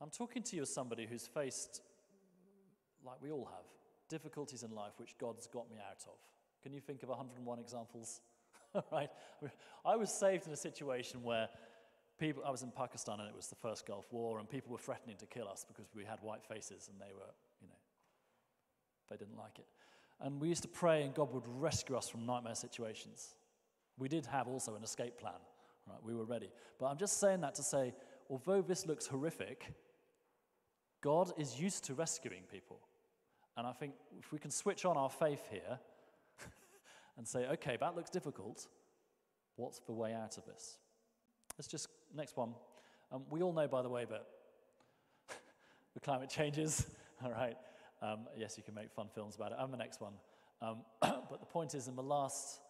I'm 0.00 0.10
talking 0.10 0.42
to 0.44 0.56
you 0.56 0.62
as 0.62 0.72
somebody 0.72 1.06
who's 1.06 1.26
faced, 1.26 1.82
like 3.04 3.16
we 3.20 3.30
all 3.30 3.48
have, 3.50 3.64
difficulties 4.08 4.62
in 4.62 4.70
life 4.70 4.92
which 4.96 5.16
God's 5.18 5.46
got 5.46 5.70
me 5.70 5.76
out 5.78 6.02
of. 6.06 6.16
Can 6.62 6.72
you 6.72 6.80
think 6.80 7.02
of 7.02 7.08
101 7.08 7.58
examples? 7.58 8.20
right? 8.92 9.10
I 9.84 9.96
was 9.96 10.12
saved 10.12 10.46
in 10.46 10.52
a 10.52 10.56
situation 10.56 11.22
where 11.22 11.48
people, 12.18 12.42
I 12.46 12.50
was 12.50 12.62
in 12.62 12.70
Pakistan 12.70 13.20
and 13.20 13.28
it 13.28 13.34
was 13.34 13.48
the 13.48 13.56
first 13.56 13.86
Gulf 13.86 14.06
War, 14.12 14.38
and 14.38 14.48
people 14.48 14.72
were 14.72 14.78
threatening 14.78 15.16
to 15.16 15.26
kill 15.26 15.48
us 15.48 15.64
because 15.66 15.86
we 15.94 16.04
had 16.04 16.18
white 16.22 16.44
faces 16.44 16.88
and 16.90 17.00
they 17.00 17.12
were, 17.12 17.32
you 17.60 17.68
know, 17.68 17.74
they 19.08 19.16
didn't 19.16 19.38
like 19.38 19.58
it. 19.58 19.66
And 20.20 20.40
we 20.40 20.48
used 20.48 20.62
to 20.62 20.68
pray, 20.68 21.02
and 21.02 21.14
God 21.14 21.32
would 21.32 21.46
rescue 21.46 21.96
us 21.96 22.08
from 22.08 22.26
nightmare 22.26 22.54
situations. 22.54 23.34
We 23.98 24.08
did 24.08 24.26
have 24.26 24.48
also 24.48 24.74
an 24.74 24.82
escape 24.82 25.18
plan, 25.18 25.40
right? 25.88 25.98
We 26.04 26.14
were 26.14 26.24
ready. 26.24 26.50
But 26.78 26.86
I'm 26.86 26.98
just 26.98 27.18
saying 27.18 27.40
that 27.40 27.54
to 27.54 27.62
say, 27.62 27.94
although 28.28 28.60
this 28.60 28.86
looks 28.86 29.06
horrific, 29.06 29.72
God 31.00 31.32
is 31.38 31.58
used 31.58 31.84
to 31.84 31.94
rescuing 31.94 32.42
people. 32.52 32.80
And 33.56 33.66
I 33.66 33.72
think 33.72 33.94
if 34.18 34.30
we 34.30 34.38
can 34.38 34.50
switch 34.50 34.84
on 34.84 34.98
our 34.98 35.10
faith 35.10 35.48
here 35.50 35.78
and 37.20 37.28
say, 37.28 37.44
okay, 37.44 37.76
that 37.78 37.94
looks 37.94 38.08
difficult, 38.08 38.66
what's 39.56 39.78
the 39.80 39.92
way 39.92 40.14
out 40.14 40.38
of 40.38 40.46
this? 40.46 40.78
Let's 41.58 41.68
just, 41.68 41.88
next 42.16 42.34
one. 42.34 42.54
Um, 43.12 43.24
we 43.28 43.42
all 43.42 43.52
know, 43.52 43.68
by 43.68 43.82
the 43.82 43.90
way, 43.90 44.06
that 44.06 44.24
the 45.94 46.00
climate 46.00 46.30
changes, 46.30 46.86
all 47.22 47.30
right? 47.30 47.58
Um, 48.00 48.20
yes, 48.38 48.56
you 48.56 48.62
can 48.62 48.74
make 48.74 48.90
fun 48.90 49.08
films 49.14 49.36
about 49.36 49.52
it. 49.52 49.58
I'm 49.60 49.70
the 49.70 49.76
next 49.76 50.00
one. 50.00 50.14
Um, 50.62 50.78
but 51.02 51.40
the 51.40 51.46
point 51.46 51.74
is, 51.74 51.88
in 51.88 51.94
the 51.94 52.02
last, 52.02 52.60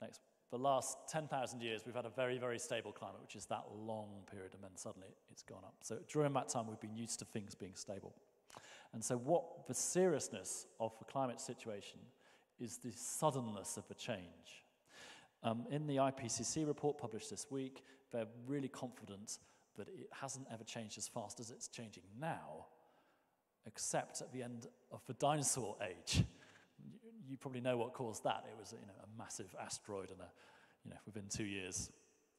next, 0.00 0.20
the 0.52 0.58
last 0.58 0.96
10,000 1.08 1.60
years, 1.60 1.82
we've 1.84 1.96
had 1.96 2.06
a 2.06 2.10
very, 2.10 2.38
very 2.38 2.60
stable 2.60 2.92
climate, 2.92 3.20
which 3.20 3.34
is 3.34 3.46
that 3.46 3.64
long 3.76 4.22
period, 4.30 4.54
and 4.54 4.62
then 4.62 4.76
suddenly 4.76 5.08
it's 5.32 5.42
gone 5.42 5.64
up. 5.64 5.74
So 5.82 5.96
during 6.08 6.32
that 6.34 6.48
time, 6.48 6.68
we've 6.68 6.78
been 6.78 6.94
used 6.94 7.18
to 7.18 7.24
things 7.24 7.56
being 7.56 7.74
stable. 7.74 8.14
And 8.92 9.04
so, 9.04 9.16
what 9.16 9.66
the 9.66 9.74
seriousness 9.74 10.66
of 10.78 10.96
the 11.00 11.04
climate 11.06 11.40
situation 11.40 11.98
is 12.60 12.78
the 12.78 12.92
suddenness 12.92 13.76
of 13.76 13.86
the 13.88 13.94
change. 13.94 14.64
Um, 15.42 15.66
in 15.70 15.86
the 15.86 15.96
IPCC 15.96 16.66
report 16.66 16.98
published 16.98 17.30
this 17.30 17.46
week, 17.50 17.82
they're 18.12 18.26
really 18.46 18.68
confident 18.68 19.38
that 19.76 19.88
it 19.88 20.08
hasn't 20.12 20.46
ever 20.52 20.64
changed 20.64 20.98
as 20.98 21.08
fast 21.08 21.40
as 21.40 21.50
it's 21.50 21.68
changing 21.68 22.02
now 22.20 22.66
except 23.66 24.20
at 24.20 24.32
the 24.32 24.42
end 24.42 24.66
of 24.90 25.04
the 25.06 25.14
dinosaur 25.14 25.76
age. 25.82 26.24
You 27.28 27.36
probably 27.36 27.60
know 27.60 27.76
what 27.76 27.92
caused 27.92 28.24
that. 28.24 28.44
It 28.50 28.58
was 28.58 28.72
you 28.72 28.86
know, 28.86 28.94
a 29.04 29.18
massive 29.18 29.54
asteroid, 29.62 30.10
and 30.10 30.20
a, 30.20 30.30
you 30.84 30.90
know, 30.90 30.96
within 31.06 31.24
two 31.28 31.44
years, 31.44 31.90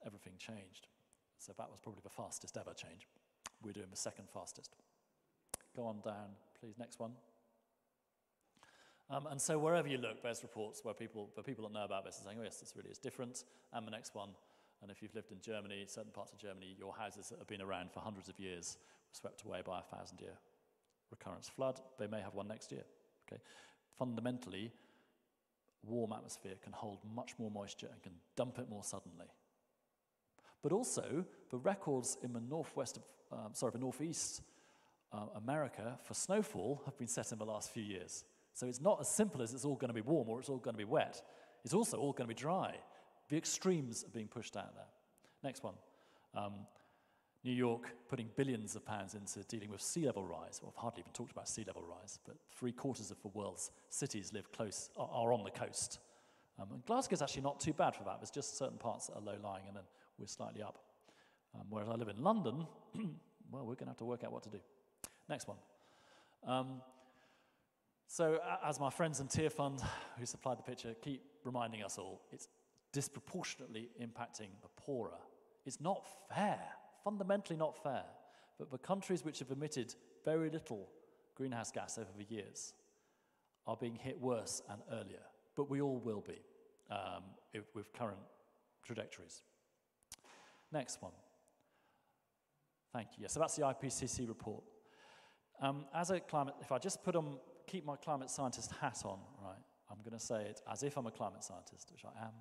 everything 0.06 0.34
changed. 0.38 0.88
So 1.38 1.54
that 1.58 1.70
was 1.70 1.80
probably 1.80 2.02
the 2.04 2.10
fastest 2.10 2.58
ever 2.58 2.74
change. 2.74 3.08
We're 3.64 3.72
doing 3.72 3.88
the 3.90 3.98
second 3.98 4.26
fastest. 4.34 4.76
Go 5.76 5.86
on 5.86 6.02
down, 6.04 6.36
please. 6.60 6.78
Next 6.78 7.00
one. 7.00 7.12
Um, 9.12 9.28
and 9.30 9.42
so 9.42 9.60
wherever 9.60 9.90
you 9.90 9.98
look, 9.98 10.24
there's 10.24 10.42
reports 10.42 10.80
where 10.84 10.94
people, 10.94 11.30
the 11.36 11.44
people 11.44 11.68
that 11.68 11.74
know 11.74 11.84
about 11.84 12.06
this 12.06 12.20
are 12.22 12.24
saying, 12.24 12.38
oh 12.40 12.44
yes, 12.44 12.62
this 12.62 12.74
really 12.78 12.90
is 12.90 12.98
different. 12.98 13.44
And 13.74 13.86
the 13.86 13.92
next 13.92 14.16
one, 14.16 14.30
and 14.82 14.90
if 14.90 15.02
you've 15.02 15.14
lived 15.14 15.34
in 15.34 15.42
Germany, 15.42 15.84
certain 15.88 16.12
parts 16.12 16.32
of 16.32 16.40
Germany, 16.40 16.76
your 16.80 16.94
houses 16.98 17.28
that 17.30 17.38
have 17.38 17.48
been 17.48 17.62
around 17.62 17.92
for 17.92 18.00
hundreds 18.00 18.30
of 18.30 18.40
years 18.40 18.78
were 19.10 19.16
swept 19.16 19.44
away 19.44 19.62
by 19.66 19.80
a 19.80 19.96
thousand 19.96 20.22
year 20.22 20.38
recurrence 21.12 21.50
flood. 21.50 21.82
They 22.00 22.08
may 22.08 22.22
have 22.22 22.34
one 22.36 22.48
next 22.48 22.72
year. 22.72 22.84
Okay? 23.28 23.42
Fundamentally, 24.00 24.72
warm 25.84 26.14
atmosphere 26.14 26.56
can 26.64 26.72
hold 26.72 27.00
much 27.14 27.34
more 27.38 27.52
moisture 27.52 27.90
and 27.92 28.02
can 28.02 28.14
dump 28.38 28.60
it 28.60 28.70
more 28.70 28.84
suddenly. 28.84 29.28
But 30.64 30.72
also, 30.72 31.26
the 31.50 31.58
records 31.58 32.18
in 32.24 32.32
the 32.32 32.40
northwest, 32.40 32.98
of, 32.98 33.04
um, 33.38 33.54
sorry, 33.54 33.74
the 33.74 33.80
northeast 33.80 34.42
uh, 35.12 35.26
America 35.36 36.00
for 36.04 36.14
snowfall 36.14 36.82
have 36.86 36.98
been 36.98 37.08
set 37.08 37.34
in 37.34 37.40
the 37.40 37.46
last 37.46 37.72
few 37.72 37.84
years. 37.84 38.24
So 38.54 38.68
it's 38.68 38.82
not 38.82 39.00
as 39.00 39.10
simple 39.10 39.42
as 39.42 39.54
it's 39.54 39.66
all 39.66 39.76
going 39.76 39.90
to 39.90 39.94
be 39.94 40.02
warm 40.02 40.30
or 40.30 40.40
it's 40.40 40.50
all 40.50 40.58
going 40.58 40.74
to 40.74 40.78
be 40.78 40.84
wet. 40.84 41.22
It's 41.64 41.74
also 41.74 41.98
all 41.98 42.12
going 42.12 42.28
to 42.28 42.36
be 42.36 42.40
dry. 42.40 42.76
The 43.30 43.38
extremes 43.38 44.04
are 44.04 44.10
being 44.10 44.28
pushed 44.28 44.58
out 44.58 44.74
there. 44.76 44.86
Next 45.44 45.64
one. 45.64 45.76
Um, 46.36 46.54
New 47.44 47.54
York 47.54 47.96
putting 48.08 48.30
billions 48.36 48.76
of 48.76 48.86
pounds 48.86 49.16
into 49.16 49.44
dealing 49.48 49.72
with 49.72 49.82
sea 49.82 50.06
level 50.06 50.24
rise. 50.24 50.60
Well, 50.62 50.74
I've 50.76 50.82
hardly 50.82 51.02
even 51.02 51.12
talked 51.12 51.32
about 51.32 51.48
sea 51.48 51.64
level 51.66 51.84
rise, 51.84 52.20
but 52.26 52.36
three 52.56 52.72
quarters 52.72 53.10
of 53.10 53.20
the 53.22 53.30
world's 53.30 53.72
cities 53.90 54.32
live 54.34 54.52
close, 54.52 54.90
are 54.98 55.34
on 55.34 55.44
the 55.44 55.50
coast. 55.50 56.00
Um, 56.60 56.68
and 56.72 56.86
Glasgow's 56.86 57.22
actually 57.22 57.42
not 57.42 57.60
too 57.60 57.74
bad 57.74 57.96
for 57.96 58.04
that. 58.04 58.20
There's 58.20 58.30
just 58.30 58.58
certain 58.58 58.78
parts 58.78 59.08
that 59.08 59.14
are 59.14 59.22
low 59.22 59.38
lying, 59.44 59.64
and 59.68 59.76
then 59.76 59.84
we're 60.20 60.28
slightly 60.28 60.62
up. 60.62 60.78
Um, 61.56 61.66
whereas 61.70 61.90
I 61.90 61.96
live 61.96 62.10
in 62.10 62.22
London, 62.22 62.68
well, 63.52 63.66
we're 63.66 63.76
going 63.76 63.86
to 63.86 63.92
have 63.92 63.98
to 63.98 64.06
work 64.06 64.24
out 64.24 64.32
what 64.32 64.44
to 64.44 64.50
do. 64.50 64.60
Next 65.28 65.48
one. 65.48 65.58
Um, 66.46 66.82
so, 68.12 68.40
as 68.66 68.80
my 68.80 68.90
friends 68.90 69.20
in 69.20 69.28
Tearfund, 69.28 69.82
who 70.20 70.26
supplied 70.26 70.58
the 70.58 70.64
picture, 70.64 70.94
keep 71.02 71.22
reminding 71.44 71.84
us 71.84 71.98
all, 71.98 72.22
it's 72.32 72.48
disproportionately 72.92 73.90
impacting 74.02 74.50
the 74.62 74.68
poorer. 74.76 75.18
It's 75.66 75.80
not 75.80 76.06
fair 76.34 76.60
fundamentally 77.04 77.58
not 77.58 77.82
fair 77.82 78.04
But 78.58 78.72
the 78.72 78.78
countries 78.78 79.26
which 79.26 79.40
have 79.40 79.52
emitted 79.52 79.96
very 80.24 80.50
little 80.50 80.88
greenhouse 81.36 81.72
gas 81.72 81.98
over 81.98 82.10
the 82.18 82.26
years 82.34 82.74
are 83.66 83.76
being 83.76 83.96
hit 83.96 84.20
worse 84.20 84.62
and 84.70 84.82
earlier. 84.92 85.24
But 85.56 85.70
we 85.70 85.82
all 85.82 86.00
will 86.00 86.22
be 86.22 86.42
um, 86.90 87.24
if, 87.54 87.64
with 87.74 87.92
current 87.94 88.20
trajectories. 88.86 89.42
Next 90.72 91.02
one. 91.02 91.14
Thank 92.94 93.10
you. 93.18 93.24
Yeah, 93.24 93.28
so 93.30 93.40
that's 93.40 93.56
the 93.56 93.64
IPCC 93.64 94.28
report. 94.28 94.64
Um, 95.62 95.86
as 95.94 96.12
a 96.12 96.20
climate, 96.20 96.56
if 96.62 96.72
I 96.72 96.78
just 96.78 97.04
put 97.04 97.16
on, 97.16 97.38
keep 97.72 97.86
my 97.86 97.96
climate 97.96 98.30
scientist 98.30 98.72
hat 98.82 99.02
on, 99.06 99.20
right, 99.42 99.56
I'm 99.90 100.00
going 100.00 100.18
to 100.18 100.24
say 100.24 100.42
it 100.42 100.62
as 100.72 100.84
if 100.84 100.98
I'm 100.98 101.08
a 101.08 101.12
climate 101.12 101.44
scientist, 101.44 101.90
which 101.92 102.04
I 102.04 102.26
am. 102.26 102.34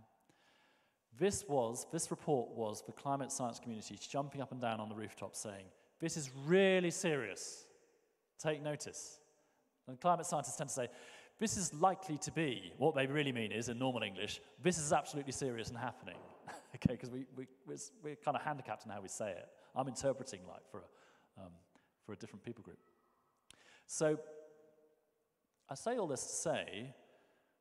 This 1.18 1.44
was, 1.48 1.86
this 1.92 2.10
report 2.10 2.50
was 2.50 2.82
the 2.84 2.92
climate 2.92 3.30
science 3.30 3.60
community 3.60 3.96
jumping 4.00 4.40
up 4.40 4.52
and 4.52 4.60
down 4.60 4.80
on 4.80 4.88
the 4.88 4.94
rooftop 4.94 5.36
saying, 5.36 5.66
this 6.00 6.16
is 6.16 6.30
really 6.46 6.90
serious. 6.90 7.64
Take 8.42 8.62
notice. 8.62 9.20
And 9.86 10.00
climate 10.00 10.26
scientists 10.26 10.56
tend 10.56 10.68
to 10.70 10.74
say, 10.74 10.88
this 11.38 11.56
is 11.56 11.72
likely 11.74 12.18
to 12.18 12.32
be, 12.32 12.72
what 12.78 12.94
they 12.94 13.06
really 13.06 13.32
mean 13.32 13.52
is, 13.52 13.68
in 13.68 13.78
normal 13.78 14.02
English, 14.02 14.40
this 14.62 14.78
is 14.78 14.92
absolutely 14.92 15.32
serious 15.32 15.68
and 15.68 15.78
happening. 15.78 16.16
okay, 16.74 16.94
because 16.94 17.10
we, 17.10 17.24
we, 17.36 17.46
we're, 17.66 17.76
we're, 18.02 18.16
kind 18.16 18.36
of 18.36 18.42
handicapped 18.42 18.84
in 18.84 18.90
how 18.90 19.00
we 19.00 19.08
say 19.08 19.30
it. 19.30 19.48
I'm 19.74 19.88
interpreting 19.88 20.40
like 20.48 20.68
for 20.70 20.78
a, 20.78 21.42
um, 21.42 21.52
for 22.04 22.12
a 22.12 22.16
different 22.16 22.44
people 22.44 22.62
group. 22.62 22.78
So 23.86 24.18
I 25.70 25.76
say 25.76 25.98
all 25.98 26.08
this 26.08 26.22
to 26.22 26.32
say, 26.32 26.92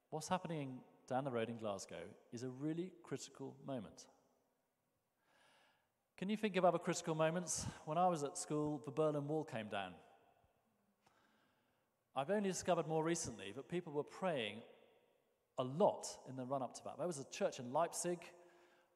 what's 0.10 0.28
happening 0.28 0.80
down 1.08 1.26
the 1.26 1.32
road 1.32 1.48
in 1.48 1.58
Glasgow 1.58 2.02
is 2.34 2.42
a 2.42 2.50
really 2.50 2.92
critical 3.04 3.56
moment. 3.68 4.08
Can 6.18 6.28
you 6.28 6.36
think 6.36 6.56
of 6.56 6.66
other 6.66 6.80
critical 6.80 7.14
moments? 7.14 7.68
When 7.86 8.00
I 8.00 8.08
was 8.08 8.24
at 8.24 8.36
school, 8.36 8.82
the 8.84 8.90
Berlin 8.90 9.28
Wall 9.28 9.44
came 9.44 9.68
down. 9.68 9.94
I've 12.16 12.32
only 12.32 12.50
discovered 12.50 12.88
more 12.88 13.04
recently 13.04 13.54
that 13.56 13.70
people 13.70 13.94
were 13.94 14.04
praying 14.04 14.64
a 15.60 15.64
lot 15.64 16.08
in 16.28 16.36
the 16.36 16.46
run 16.46 16.64
up 16.64 16.74
to 16.78 16.84
that. 16.86 16.98
There 16.98 17.06
was 17.06 17.20
a 17.20 17.26
church 17.26 17.60
in 17.60 17.72
Leipzig 17.72 18.22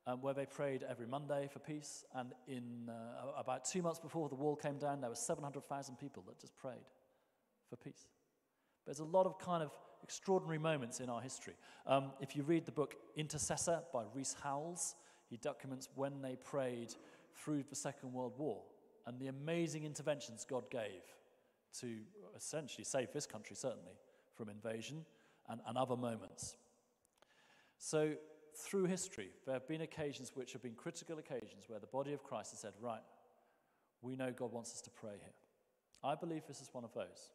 um, 0.08 0.22
where 0.22 0.34
they 0.34 0.48
prayed 0.48 0.84
every 0.90 1.06
Monday 1.06 1.48
for 1.54 1.60
peace, 1.60 2.04
and 2.16 2.34
in 2.48 2.90
uh, 2.90 3.40
about 3.40 3.64
two 3.64 3.84
months 3.84 4.00
before 4.00 4.28
the 4.28 4.36
wall 4.36 4.56
came 4.56 4.80
down, 4.80 5.02
there 5.02 5.10
were 5.12 5.16
700,000 5.16 5.98
people 5.98 6.24
that 6.28 6.40
just 6.40 6.58
prayed 6.58 6.88
for 7.70 7.76
peace. 7.76 8.08
There's 8.86 9.00
a 9.00 9.06
lot 9.06 9.26
of 9.26 9.38
kind 9.40 9.64
of 9.64 9.72
extraordinary 10.04 10.58
moments 10.58 11.00
in 11.00 11.10
our 11.10 11.22
history. 11.22 11.54
Um, 11.88 12.12
if 12.20 12.36
you 12.36 12.44
read 12.44 12.66
the 12.66 12.72
book 12.72 12.96
Intercessor 13.16 13.82
by 13.94 14.04
Rees 14.14 14.36
Howells, 14.44 14.96
he 15.30 15.38
documents 15.38 15.90
when 15.96 16.22
they 16.22 16.36
prayed 16.36 16.94
through 17.34 17.64
the 17.70 17.76
Second 17.76 18.14
World 18.14 18.34
War 18.38 18.62
and 19.08 19.20
the 19.20 19.28
amazing 19.28 19.86
interventions 19.86 20.46
God 20.48 20.70
gave 20.70 21.02
to 21.80 21.98
essentially 22.36 22.84
save 22.84 23.12
this 23.14 23.26
country, 23.26 23.56
certainly, 23.56 23.98
from 24.36 24.50
invasion 24.50 25.06
and, 25.50 25.62
and 25.68 25.78
other 25.78 25.96
moments. 25.96 26.56
So, 27.78 28.14
through 28.56 28.86
history, 28.86 29.30
there 29.46 29.56
have 29.56 29.68
been 29.68 29.82
occasions 29.82 30.34
which 30.36 30.54
have 30.54 30.62
been 30.62 30.76
critical 30.76 31.18
occasions 31.18 31.64
where 31.68 31.80
the 31.80 31.88
body 31.88 32.14
of 32.14 32.24
Christ 32.24 32.52
has 32.52 32.60
said, 32.60 32.74
Right, 32.80 33.02
we 34.02 34.16
know 34.16 34.32
God 34.32 34.52
wants 34.52 34.72
us 34.74 34.82
to 34.82 34.92
pray 34.92 35.14
here. 35.20 35.34
I 36.04 36.16
believe 36.16 36.44
this 36.48 36.62
is 36.62 36.70
one 36.72 36.84
of 36.84 36.94
those 36.94 37.32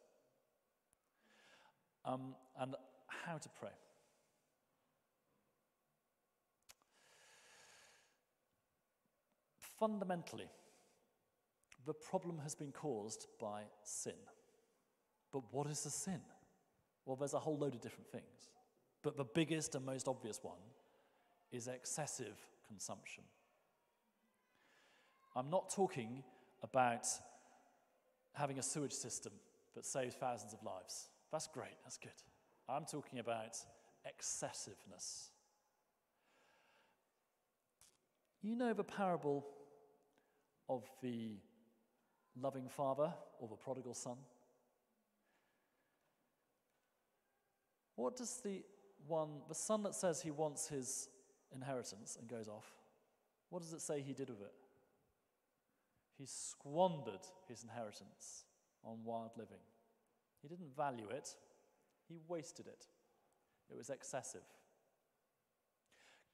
um, 2.05 2.35
and 2.59 2.75
how 3.07 3.37
to 3.37 3.49
pray. 3.59 3.69
Fundamentally, 9.79 10.49
the 11.85 11.93
problem 11.93 12.39
has 12.39 12.53
been 12.53 12.71
caused 12.71 13.27
by 13.39 13.61
sin. 13.83 14.13
But 15.31 15.43
what 15.51 15.67
is 15.67 15.83
the 15.83 15.89
sin? 15.89 16.21
Well, 17.05 17.15
there's 17.15 17.33
a 17.33 17.39
whole 17.39 17.57
load 17.57 17.75
of 17.75 17.81
different 17.81 18.11
things. 18.11 18.51
But 19.01 19.15
the 19.15 19.23
biggest 19.23 19.75
and 19.75 19.85
most 19.85 20.07
obvious 20.07 20.39
one 20.41 20.59
is 21.51 21.67
excessive 21.67 22.37
consumption. 22.67 23.23
I'm 25.35 25.49
not 25.49 25.73
talking 25.73 26.23
about 26.61 27.07
having 28.33 28.59
a 28.59 28.63
sewage 28.63 28.93
system 28.93 29.31
that 29.75 29.85
saves 29.85 30.15
thousands 30.15 30.53
of 30.53 30.61
lives. 30.63 31.07
That's 31.31 31.47
great, 31.47 31.77
that's 31.83 31.97
good. 31.97 32.11
I'm 32.67 32.85
talking 32.85 33.19
about 33.19 33.57
excessiveness. 34.05 35.29
You 38.41 38.55
know 38.55 38.73
the 38.73 38.83
parable 38.83 39.45
of 40.69 40.83
the 41.01 41.37
loving 42.39 42.69
father 42.69 43.13
or 43.39 43.47
the 43.47 43.55
prodigal 43.55 43.93
son? 43.93 44.17
What 47.95 48.15
does 48.15 48.39
the 48.43 48.63
one, 49.07 49.41
the 49.49 49.55
son 49.55 49.83
that 49.83 49.95
says 49.95 50.21
he 50.21 50.31
wants 50.31 50.67
his 50.67 51.09
inheritance 51.53 52.17
and 52.19 52.29
goes 52.29 52.47
off, 52.47 52.65
what 53.49 53.61
does 53.61 53.73
it 53.73 53.81
say 53.81 54.01
he 54.01 54.13
did 54.13 54.29
with 54.29 54.41
it? 54.41 54.53
He 56.17 56.25
squandered 56.25 57.25
his 57.47 57.63
inheritance 57.63 58.45
on 58.83 59.03
wild 59.03 59.31
living. 59.37 59.57
He 60.41 60.47
didn't 60.47 60.75
value 60.75 61.09
it, 61.09 61.35
he 62.07 62.19
wasted 62.27 62.67
it. 62.67 62.85
It 63.69 63.77
was 63.77 63.89
excessive. 63.89 64.41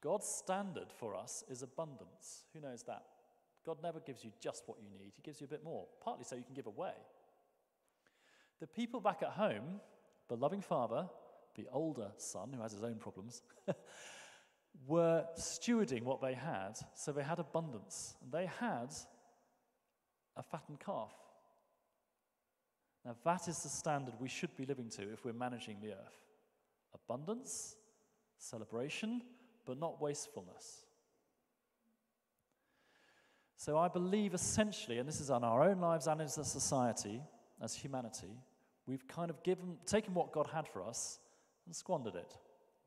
God's 0.02 0.28
standard 0.28 0.92
for 0.92 1.16
us 1.16 1.44
is 1.50 1.64
abundance. 1.64 2.46
Who 2.54 2.62
knows 2.62 2.84
that? 2.84 3.04
God 3.66 3.78
never 3.82 4.00
gives 4.00 4.24
you 4.24 4.32
just 4.40 4.64
what 4.68 4.78
you 4.80 4.90
need, 4.90 5.14
He 5.16 5.22
gives 5.24 5.42
you 5.42 5.46
a 5.46 5.50
bit 5.50 5.64
more, 5.64 5.88
partly 6.04 6.24
so 6.24 6.36
you 6.36 6.44
can 6.44 6.54
give 6.54 6.68
away. 6.68 6.94
The 8.60 8.68
people 8.68 9.00
back 9.00 9.22
at 9.24 9.32
home, 9.32 9.82
the 10.30 10.38
loving 10.38 10.62
father, 10.62 11.08
the 11.56 11.68
older 11.72 12.12
son 12.18 12.54
who 12.54 12.62
has 12.62 12.72
his 12.72 12.84
own 12.84 12.96
problems, 12.96 13.42
were 14.88 15.26
stewarding 15.38 16.04
what 16.04 16.22
they 16.22 16.34
had, 16.34 16.78
so 16.94 17.12
they 17.12 17.24
had 17.24 17.40
abundance. 17.40 18.16
And 18.22 18.32
they 18.32 18.46
had 18.46 18.94
a 20.38 20.44
fattened 20.44 20.80
calf. 20.80 21.14
Now, 23.06 23.16
that 23.24 23.48
is 23.48 23.62
the 23.62 23.70
standard 23.70 24.16
we 24.20 24.28
should 24.28 24.56
be 24.58 24.66
living 24.66 24.90
to 24.92 25.14
if 25.14 25.24
we're 25.24 25.34
managing 25.34 25.78
the 25.80 25.92
earth 25.92 26.22
abundance, 26.94 27.76
celebration, 28.38 29.22
but 29.66 29.78
not 29.78 30.02
wastefulness. 30.02 30.86
So, 33.58 33.78
I 33.78 33.90
believe 33.90 34.34
essentially, 34.34 34.98
and 34.98 35.08
this 35.08 35.22
is 35.22 35.30
on 35.30 35.44
our 35.44 35.62
own 35.64 35.80
lives 35.80 36.08
and 36.08 36.22
as 36.22 36.38
a 36.38 36.46
society, 36.46 37.22
as 37.62 37.76
humanity, 37.76 38.40
we've 38.88 39.08
kind 39.08 39.30
of 39.30 39.44
given, 39.44 39.78
taken 39.86 40.14
what 40.14 40.32
God 40.32 40.48
had 40.52 40.68
for 40.68 40.82
us 40.84 41.20
and 41.66 41.76
squandered 41.76 42.16
it. 42.16 42.34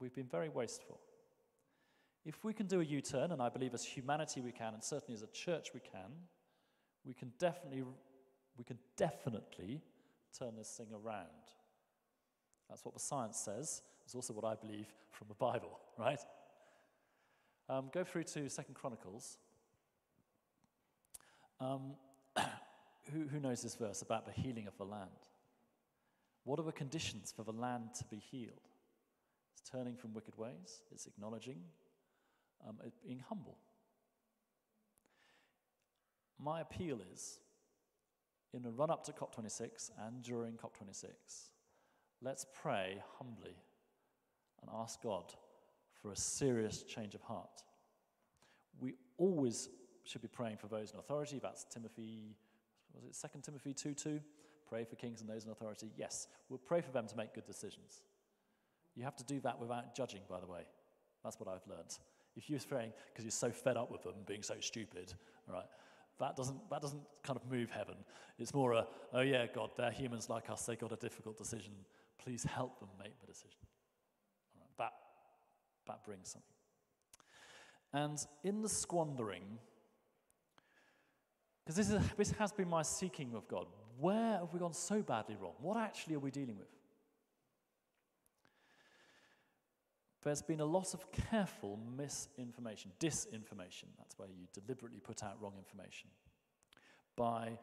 We've 0.00 0.14
been 0.14 0.26
very 0.26 0.48
wasteful. 0.48 1.00
If 2.24 2.44
we 2.44 2.52
can 2.52 2.66
do 2.66 2.80
a 2.80 2.84
U 2.84 3.00
turn, 3.00 3.32
and 3.32 3.40
I 3.40 3.48
believe 3.48 3.74
as 3.74 3.84
humanity 3.84 4.40
we 4.40 4.52
can, 4.52 4.74
and 4.74 4.82
certainly 4.82 5.14
as 5.14 5.22
a 5.22 5.28
church 5.28 5.68
we 5.74 5.80
can, 5.80 6.10
we 7.04 7.14
can 7.14 7.32
definitely, 7.38 7.84
we 8.56 8.64
can 8.64 8.78
definitely 8.96 9.80
turn 10.36 10.56
this 10.56 10.74
thing 10.76 10.88
around. 10.92 11.26
That's 12.68 12.84
what 12.84 12.94
the 12.94 13.00
science 13.00 13.38
says. 13.38 13.82
It's 14.04 14.14
also 14.14 14.32
what 14.32 14.44
I 14.44 14.54
believe 14.54 14.86
from 15.10 15.28
the 15.28 15.34
Bible, 15.34 15.78
right? 15.98 16.20
Um, 17.68 17.90
go 17.92 18.04
through 18.04 18.24
to 18.24 18.48
Second 18.48 18.74
Chronicles. 18.74 19.38
Um, 21.60 21.94
who, 23.12 23.26
who 23.30 23.40
knows 23.40 23.62
this 23.62 23.74
verse 23.74 24.02
about 24.02 24.26
the 24.26 24.32
healing 24.32 24.66
of 24.66 24.76
the 24.76 24.84
land? 24.84 25.10
What 26.44 26.58
are 26.58 26.64
the 26.64 26.72
conditions 26.72 27.32
for 27.34 27.42
the 27.42 27.52
land 27.52 27.90
to 27.98 28.04
be 28.04 28.16
healed? 28.16 28.68
It's 29.52 29.68
turning 29.68 29.96
from 29.96 30.14
wicked 30.14 30.36
ways, 30.38 30.82
it's 30.92 31.06
acknowledging, 31.06 31.58
um, 32.66 32.76
it 32.84 32.92
being 33.04 33.22
humble. 33.28 33.58
My 36.38 36.60
appeal 36.60 37.00
is 37.12 37.38
in 38.54 38.62
the 38.62 38.70
run 38.70 38.90
up 38.90 39.04
to 39.04 39.12
COP26 39.12 39.90
and 40.06 40.22
during 40.22 40.54
COP26, 40.54 41.04
let's 42.22 42.46
pray 42.60 43.02
humbly 43.18 43.56
and 44.62 44.70
ask 44.74 45.02
God 45.02 45.32
for 46.00 46.12
a 46.12 46.16
serious 46.16 46.82
change 46.82 47.14
of 47.14 47.22
heart. 47.22 47.62
We 48.80 48.94
always 49.18 49.68
should 50.04 50.22
be 50.22 50.28
praying 50.28 50.56
for 50.56 50.68
those 50.68 50.92
in 50.92 50.98
authority. 50.98 51.38
That's 51.42 51.64
Timothy, 51.64 52.36
was 52.94 53.04
it 53.04 53.30
2 53.32 53.40
Timothy 53.42 53.74
2 53.74 53.94
2? 53.94 54.20
Pray 54.68 54.84
for 54.84 54.96
kings 54.96 55.20
and 55.20 55.28
those 55.28 55.44
in 55.44 55.50
authority. 55.50 55.90
Yes, 55.96 56.28
we'll 56.48 56.58
pray 56.58 56.80
for 56.80 56.92
them 56.92 57.06
to 57.06 57.16
make 57.16 57.34
good 57.34 57.46
decisions. 57.46 58.02
You 58.94 59.04
have 59.04 59.16
to 59.16 59.24
do 59.24 59.40
that 59.40 59.58
without 59.58 59.94
judging, 59.94 60.20
by 60.28 60.40
the 60.40 60.46
way. 60.46 60.62
That's 61.24 61.38
what 61.38 61.48
I've 61.48 61.66
learned. 61.68 61.96
If 62.36 62.48
you're 62.48 62.60
praying 62.60 62.92
because 63.12 63.24
you're 63.24 63.30
so 63.30 63.50
fed 63.50 63.76
up 63.76 63.90
with 63.90 64.02
them 64.02 64.14
being 64.26 64.42
so 64.42 64.54
stupid, 64.60 65.12
all 65.48 65.54
right, 65.54 65.66
that 66.20 66.36
doesn't, 66.36 66.70
that 66.70 66.82
doesn't 66.82 67.02
kind 67.22 67.38
of 67.38 67.50
move 67.50 67.70
heaven. 67.70 67.94
It's 68.38 68.54
more 68.54 68.72
a, 68.72 68.86
oh 69.12 69.20
yeah, 69.20 69.46
God, 69.46 69.70
they're 69.76 69.90
humans 69.90 70.28
like 70.28 70.50
us, 70.50 70.66
they 70.66 70.76
got 70.76 70.92
a 70.92 70.96
difficult 70.96 71.36
decision. 71.36 71.72
Please 72.22 72.44
help 72.44 72.80
them 72.80 72.88
make 72.98 73.18
the 73.20 73.26
decision. 73.26 73.58
That, 74.78 74.92
that 75.86 76.04
brings 76.04 76.28
something. 76.28 76.48
And 77.92 78.18
in 78.44 78.62
the 78.62 78.68
squandering, 78.68 79.58
because 81.64 81.88
this, 81.88 82.02
this 82.16 82.30
has 82.32 82.52
been 82.52 82.68
my 82.68 82.82
seeking 82.82 83.34
of 83.34 83.46
God, 83.48 83.66
where 83.98 84.38
have 84.38 84.52
we 84.52 84.60
gone 84.60 84.72
so 84.72 85.02
badly 85.02 85.36
wrong? 85.40 85.54
What 85.60 85.76
actually 85.76 86.14
are 86.14 86.20
we 86.20 86.30
dealing 86.30 86.56
with? 86.58 86.68
There's 90.22 90.42
been 90.42 90.60
a 90.60 90.64
lot 90.64 90.94
of 90.94 91.10
careful 91.12 91.78
misinformation, 91.96 92.90
disinformation, 92.98 93.86
that's 93.98 94.18
where 94.18 94.28
you 94.28 94.46
deliberately 94.52 95.00
put 95.00 95.22
out 95.22 95.40
wrong 95.40 95.54
information, 95.56 96.10
by 97.16 97.58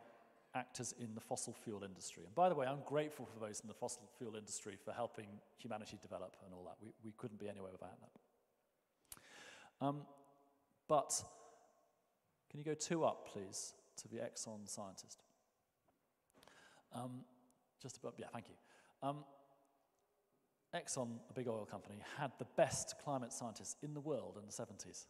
actors 0.56 0.96
in 1.00 1.14
the 1.14 1.22
fossil 1.22 1.54
fuel 1.54 1.84
industry. 1.84 2.24
And 2.26 2.34
by 2.34 2.48
the 2.48 2.56
way, 2.56 2.66
I'm 2.66 2.82
grateful 2.86 3.26
for 3.26 3.46
those 3.46 3.60
in 3.60 3.68
the 3.68 3.74
fossil 3.74 4.10
fuel 4.18 4.36
industry 4.36 4.78
for 4.84 4.94
helping 4.94 5.28
humanity 5.58 5.98
develop 6.02 6.38
and 6.46 6.54
all 6.54 6.64
that. 6.64 6.78
We, 6.82 6.94
we 7.04 7.12
couldn't 7.18 7.40
be 7.40 7.50
anywhere 7.50 7.72
without 7.74 8.00
that. 8.00 9.86
Um, 9.86 10.02
but 10.88 11.22
can 12.50 12.60
you 12.60 12.66
go 12.66 12.74
two 12.74 13.04
up, 13.04 13.28
please, 13.34 13.74
to 13.98 14.08
the 14.08 14.18
Exxon 14.18 14.68
scientist? 14.68 15.24
Um, 16.94 17.26
just 17.82 17.98
about, 17.98 18.14
yeah, 18.18 18.28
thank 18.32 18.46
you. 18.48 18.56
Um, 19.04 19.26
Exxon, 20.76 21.08
a 21.30 21.34
big 21.34 21.48
oil 21.48 21.66
company, 21.70 21.98
had 22.20 22.32
the 22.38 22.46
best 22.58 22.96
climate 23.04 23.32
scientists 23.32 23.78
in 23.82 23.94
the 23.94 24.00
world 24.00 24.38
in 24.38 24.46
the 24.46 24.52
70s. 24.52 25.06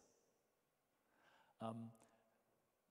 Um, 1.60 1.88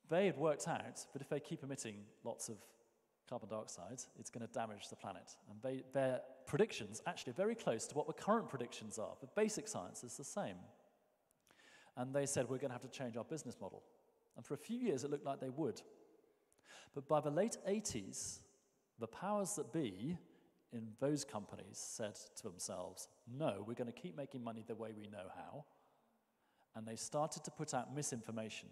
they 0.09 0.25
had 0.25 0.37
worked 0.37 0.67
out 0.67 1.05
that 1.13 1.21
if 1.21 1.29
they 1.29 1.39
keep 1.39 1.63
emitting 1.63 1.95
lots 2.23 2.49
of 2.49 2.57
carbon 3.29 3.49
dioxide, 3.49 4.01
it's 4.19 4.29
going 4.29 4.45
to 4.45 4.53
damage 4.53 4.89
the 4.89 4.95
planet. 4.95 5.31
And 5.49 5.59
they, 5.63 5.83
their 5.93 6.21
predictions 6.45 7.01
actually 7.07 7.31
are 7.31 7.35
very 7.35 7.55
close 7.55 7.87
to 7.87 7.95
what 7.95 8.07
the 8.07 8.13
current 8.13 8.49
predictions 8.49 8.99
are. 8.99 9.13
The 9.21 9.29
basic 9.35 9.67
science 9.67 10.03
is 10.03 10.17
the 10.17 10.23
same. 10.23 10.57
And 11.97 12.13
they 12.13 12.25
said, 12.25 12.49
we're 12.49 12.57
going 12.57 12.69
to 12.69 12.75
have 12.75 12.81
to 12.81 12.89
change 12.89 13.15
our 13.17 13.23
business 13.23 13.55
model. 13.59 13.83
And 14.35 14.45
for 14.45 14.53
a 14.53 14.57
few 14.57 14.77
years, 14.77 15.03
it 15.03 15.11
looked 15.11 15.25
like 15.25 15.39
they 15.39 15.49
would. 15.49 15.81
But 16.93 17.07
by 17.07 17.21
the 17.21 17.31
late 17.31 17.57
80s, 17.67 18.39
the 18.99 19.07
powers 19.07 19.55
that 19.55 19.73
be 19.73 20.17
in 20.75 20.89
those 20.99 21.23
companies 21.23 21.77
said 21.77 22.15
to 22.35 22.43
themselves, 22.43 23.07
no, 23.33 23.63
we're 23.65 23.73
going 23.73 23.91
to 23.91 23.93
keep 23.93 24.15
making 24.15 24.43
money 24.43 24.63
the 24.67 24.75
way 24.75 24.89
we 24.95 25.07
know 25.07 25.27
how. 25.35 25.63
And 26.75 26.85
they 26.85 26.97
started 26.97 27.43
to 27.45 27.51
put 27.51 27.73
out 27.73 27.95
misinformation. 27.95 28.67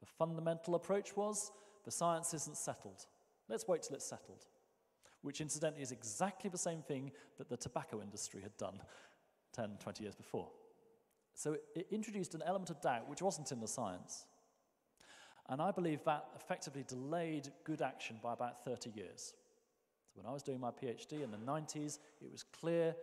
The 0.00 0.06
fundamental 0.06 0.74
approach 0.74 1.16
was 1.16 1.52
the 1.84 1.90
science 1.92 2.34
isn't 2.34 2.56
settled. 2.56 3.06
Let's 3.48 3.68
wait 3.68 3.82
till 3.82 3.94
it's 3.94 4.08
settled. 4.08 4.46
Which, 5.22 5.40
incidentally, 5.40 5.82
is 5.82 5.92
exactly 5.92 6.50
the 6.50 6.58
same 6.58 6.82
thing 6.82 7.12
that 7.38 7.48
the 7.48 7.56
tobacco 7.56 8.02
industry 8.02 8.40
had 8.42 8.56
done 8.56 8.80
10, 9.54 9.76
20 9.78 10.02
years 10.02 10.16
before. 10.16 10.48
So 11.34 11.56
it 11.76 11.86
introduced 11.90 12.34
an 12.34 12.42
element 12.44 12.70
of 12.70 12.80
doubt 12.80 13.08
which 13.08 13.22
wasn't 13.22 13.52
in 13.52 13.60
the 13.60 13.68
science. 13.68 14.24
And 15.48 15.62
I 15.62 15.70
believe 15.70 16.02
that 16.04 16.26
effectively 16.36 16.84
delayed 16.86 17.50
good 17.64 17.82
action 17.82 18.16
by 18.22 18.32
about 18.32 18.64
30 18.64 18.90
years. 18.90 19.34
So 20.10 20.20
when 20.20 20.26
I 20.26 20.32
was 20.32 20.42
doing 20.42 20.60
my 20.60 20.70
PhD 20.70 21.22
in 21.22 21.30
the 21.30 21.38
90s, 21.38 21.98
it 22.20 22.30
was 22.30 22.42
clear 22.42 22.94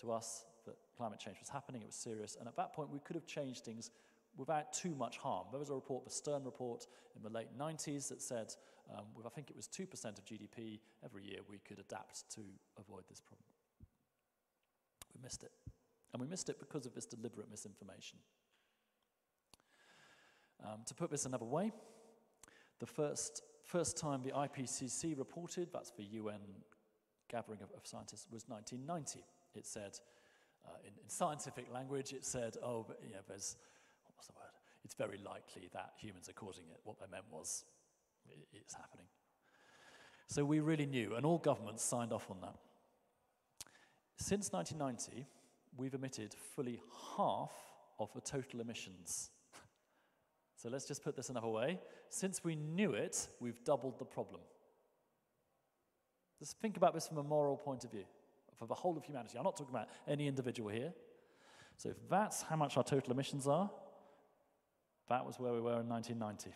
to 0.00 0.12
us 0.12 0.44
that 0.66 0.76
climate 0.96 1.18
change 1.18 1.38
was 1.40 1.48
happening, 1.48 1.82
it 1.82 1.86
was 1.86 1.94
serious, 1.94 2.36
and 2.38 2.46
at 2.46 2.56
that 2.56 2.74
point 2.74 2.90
we 2.90 2.98
could 2.98 3.16
have 3.16 3.26
changed 3.26 3.64
things 3.64 3.90
without 4.36 4.72
too 4.72 4.94
much 4.94 5.18
harm. 5.18 5.46
There 5.50 5.58
was 5.58 5.70
a 5.70 5.74
report, 5.74 6.04
the 6.04 6.10
Stern 6.10 6.44
report, 6.44 6.86
in 7.16 7.22
the 7.22 7.30
late 7.30 7.48
90s 7.58 8.08
that 8.08 8.20
said, 8.22 8.54
um, 8.94 9.04
with 9.14 9.26
I 9.26 9.30
think 9.30 9.50
it 9.50 9.56
was 9.56 9.66
2% 9.66 9.82
of 10.18 10.24
GDP 10.24 10.80
every 11.04 11.24
year, 11.24 11.40
we 11.48 11.58
could 11.58 11.78
adapt 11.78 12.30
to 12.34 12.42
avoid 12.78 13.04
this 13.08 13.20
problem. 13.20 13.44
We 15.14 15.22
missed 15.22 15.42
it. 15.42 15.52
And 16.12 16.20
we 16.20 16.28
missed 16.28 16.48
it 16.48 16.58
because 16.58 16.86
of 16.86 16.94
this 16.94 17.06
deliberate 17.06 17.50
misinformation. 17.50 18.18
Um, 20.64 20.80
to 20.86 20.94
put 20.94 21.10
this 21.10 21.24
another 21.24 21.44
way, 21.44 21.72
the 22.80 22.86
first, 22.86 23.42
first 23.70 23.96
time 23.96 24.22
the 24.22 24.32
IPCC 24.32 25.16
reported, 25.16 25.68
that's 25.72 25.92
the 25.92 26.02
UN 26.02 26.40
gathering 27.28 27.60
of, 27.62 27.70
of 27.76 27.86
scientists, 27.86 28.26
was 28.30 28.44
1990. 28.48 29.24
It 29.54 29.64
said, 29.64 29.98
uh, 30.66 30.70
in, 30.82 30.92
in, 31.02 31.08
scientific 31.08 31.72
language, 31.72 32.12
it 32.12 32.24
said, 32.24 32.56
oh, 32.64 32.86
you 33.06 33.12
know, 33.12 33.20
there's, 33.28 33.56
what 34.04 34.16
was 34.18 34.26
the 34.26 34.32
word? 34.34 34.50
It's 34.84 34.94
very 34.94 35.18
likely 35.18 35.68
that 35.72 35.92
humans 35.96 36.28
are 36.28 36.32
causing 36.32 36.64
it. 36.70 36.80
What 36.82 36.98
they 36.98 37.06
meant 37.10 37.26
was, 37.30 37.64
it, 38.28 38.48
it's 38.52 38.74
happening. 38.74 39.06
So 40.26 40.44
we 40.44 40.58
really 40.58 40.86
knew, 40.86 41.14
and 41.14 41.24
all 41.24 41.38
governments 41.38 41.84
signed 41.84 42.12
off 42.12 42.28
on 42.28 42.38
that. 42.40 42.56
Since 44.16 44.52
1990, 44.52 45.26
we've 45.76 45.94
emitted 45.94 46.34
fully 46.56 46.80
half 47.16 47.52
of 48.00 48.12
the 48.14 48.20
total 48.20 48.60
emissions. 48.60 49.30
So 50.60 50.68
let's 50.68 50.84
just 50.84 51.02
put 51.02 51.16
this 51.16 51.30
another 51.30 51.48
way. 51.48 51.80
Since 52.10 52.44
we 52.44 52.54
knew 52.54 52.92
it, 52.92 53.28
we've 53.40 53.64
doubled 53.64 53.98
the 53.98 54.04
problem. 54.04 54.42
Just 56.38 56.58
think 56.58 56.76
about 56.76 56.92
this 56.92 57.08
from 57.08 57.16
a 57.16 57.22
moral 57.22 57.56
point 57.56 57.84
of 57.84 57.90
view, 57.90 58.04
for 58.58 58.66
the 58.66 58.74
whole 58.74 58.94
of 58.94 59.02
humanity. 59.02 59.38
I'm 59.38 59.44
not 59.44 59.56
talking 59.56 59.74
about 59.74 59.88
any 60.06 60.28
individual 60.28 60.68
here. 60.68 60.92
So 61.78 61.88
if 61.88 61.96
that's 62.10 62.42
how 62.42 62.56
much 62.56 62.76
our 62.76 62.84
total 62.84 63.10
emissions 63.10 63.48
are, 63.48 63.70
that 65.08 65.24
was 65.24 65.40
where 65.40 65.54
we 65.54 65.60
were 65.60 65.80
in 65.80 65.88
1990. 65.88 66.54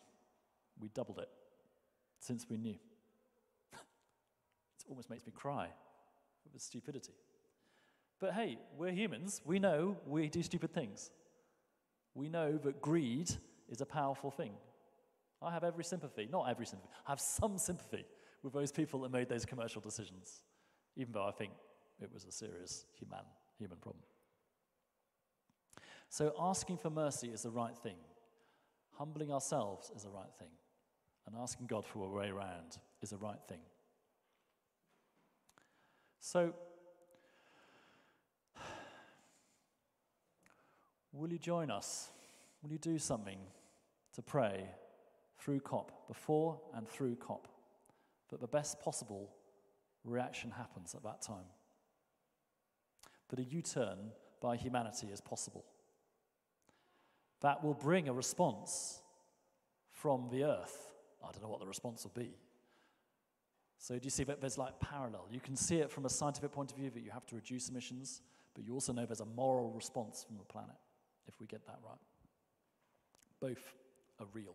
We 0.79 0.89
doubled 0.89 1.21
it 1.21 1.31
since 2.19 2.47
we 2.49 2.59
knew. 2.59 2.77
It 3.73 4.91
almost 4.91 5.09
makes 5.09 5.25
me 5.25 5.33
cry 5.35 5.69
with 6.45 6.53
the 6.53 6.61
stupidity. 6.61 7.15
But 8.21 8.35
hey, 8.35 8.59
we're 8.77 8.93
humans. 8.93 9.41
We 9.47 9.59
know 9.59 9.97
we 10.07 10.29
do 10.29 10.43
stupid 10.43 10.75
things. 10.75 11.11
We 12.15 12.29
know 12.29 12.59
that 12.59 12.83
greed 12.83 13.31
is 13.69 13.81
a 13.81 13.87
powerful 13.87 14.31
thing. 14.31 14.53
I 15.43 15.53
have 15.53 15.65
every 15.65 15.85
sympathy, 15.85 16.29
not 16.31 16.49
every 16.49 16.67
sympathy, 16.67 16.91
I 17.07 17.11
have 17.11 17.21
some 17.21 17.59
sympathy 17.59 18.05
with 18.43 18.53
those 18.53 18.73
people 18.73 19.01
that 19.01 19.13
made 19.13 19.29
those 19.29 19.45
commercial 19.45 19.81
decisions, 19.81 20.43
even 20.97 21.13
though 21.13 21.27
I 21.27 21.33
think 21.33 21.53
it 22.01 22.11
was 22.13 22.25
a 22.25 22.33
serious 22.33 22.87
human, 22.99 23.25
human 23.59 23.79
problem. 23.79 24.05
So 26.09 26.33
asking 26.39 26.79
for 26.79 26.91
mercy 26.91 27.29
is 27.29 27.43
the 27.43 27.51
right 27.51 27.77
thing. 27.77 27.97
Humbling 28.93 29.33
ourselves 29.33 29.91
is 29.97 30.05
the 30.05 30.11
right 30.11 30.33
thing. 30.39 30.49
And 31.27 31.35
asking 31.37 31.67
God 31.67 31.85
for 31.85 32.07
a 32.07 32.09
way 32.09 32.29
around 32.29 32.79
is 33.03 33.11
the 33.11 33.17
right 33.17 33.41
thing. 33.49 33.59
So, 36.21 36.55
will 41.13 41.33
you 41.33 41.39
join 41.39 41.71
us? 41.71 42.11
Will 42.65 42.73
you 42.73 42.79
do 42.79 42.99
something 42.99 43.39
to 44.15 44.23
pray 44.23 44.65
through 45.39 45.61
COP, 45.61 46.09
before 46.09 46.59
and 46.75 46.89
through 46.89 47.17
COP, 47.17 47.47
that 48.31 48.41
the 48.41 48.47
best 48.47 48.81
possible 48.81 49.31
reaction 50.03 50.51
happens 50.51 50.95
at 50.95 51.03
that 51.03 51.21
time? 51.21 51.45
That 53.29 53.39
a 53.39 53.45
U 53.45 53.61
turn 53.61 53.99
by 54.41 54.57
humanity 54.57 55.09
is 55.13 55.21
possible. 55.21 55.67
That 57.43 57.63
will 57.63 57.75
bring 57.75 58.09
a 58.09 58.15
response 58.15 59.03
from 59.91 60.31
the 60.31 60.45
earth. 60.45 60.89
I 61.23 61.31
don't 61.33 61.43
know 61.43 61.51
what 61.51 61.61
the 61.61 61.67
response 61.67 62.05
will 62.05 62.13
be, 62.15 62.35
so 63.85 63.99
do 63.99 64.05
you 64.05 64.11
see 64.11 64.25
that 64.25 64.41
there's 64.41 64.57
like 64.57 64.81
parallel? 64.81 65.27
You 65.31 65.41
can 65.41 65.57
see 65.57 65.77
it 65.77 65.91
from 65.91 66.07
a 66.07 66.09
scientific 66.09 66.53
point 66.53 66.71
of 66.71 66.79
view 66.79 66.89
that 66.89 67.03
you 67.03 67.11
have 67.11 67.27
to 67.27 67.35
reduce 67.35 67.69
emissions, 67.69 68.23
but 68.55 68.65
you 68.65 68.73
also 68.73 68.95
know 68.95 69.05
there's 69.05 69.21
a 69.21 69.27
moral 69.27 69.71
response 69.73 70.25
from 70.25 70.39
the 70.39 70.45
planet 70.45 70.77
if 71.27 71.39
we 71.39 71.47
get 71.47 71.67
that 71.67 71.79
right. 71.87 71.99
Both 73.45 73.75
are 74.21 74.27
real. 74.33 74.55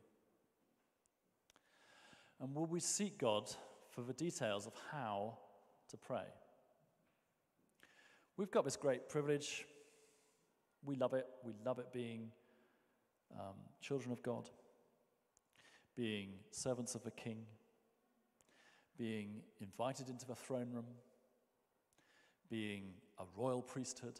And 2.41 2.56
will 2.56 2.65
we 2.65 2.80
seek 2.80 3.19
God 3.19 3.52
for 3.91 4.02
the 4.02 4.13
details 4.13 4.65
of 4.65 4.73
how 4.91 5.38
to 5.89 5.97
pray? 5.97 6.25
We've 8.38 8.49
got 8.49 8.63
this 8.65 8.78
great 8.78 9.10
privilege. 9.10 9.65
We 10.84 10.95
love 10.95 11.13
it. 11.13 11.28
We 11.43 11.54
love 11.65 11.78
it 11.80 11.91
being 11.93 12.32
um, 13.39 13.56
children 13.82 14.12
of 14.12 14.23
God, 14.23 14.49
being 15.95 16.30
servants 16.52 16.95
of 16.95 17.04
the 17.04 17.12
King 17.12 17.45
being 18.99 19.41
invited 19.62 20.10
into 20.10 20.25
the 20.25 20.36
throne 20.36 20.67
room, 20.73 20.86
being 22.49 22.91
a 23.17 23.23
royal 23.36 23.62
priesthood. 23.62 24.19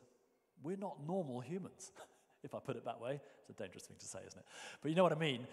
We're 0.64 0.78
not 0.78 1.06
normal 1.06 1.42
humans, 1.42 1.92
if 2.44 2.54
I 2.56 2.60
put 2.60 2.76
it 2.76 2.86
that 2.86 3.00
way. 3.02 3.20
It's 3.40 3.50
a 3.50 3.62
dangerous 3.62 3.84
thing 3.84 3.98
to 4.00 4.06
say, 4.06 4.20
isn't 4.26 4.40
it? 4.40 4.46
But 4.82 4.90
you 4.90 4.96
know 4.96 5.04
what 5.04 5.12
I 5.12 5.20
mean. 5.20 5.48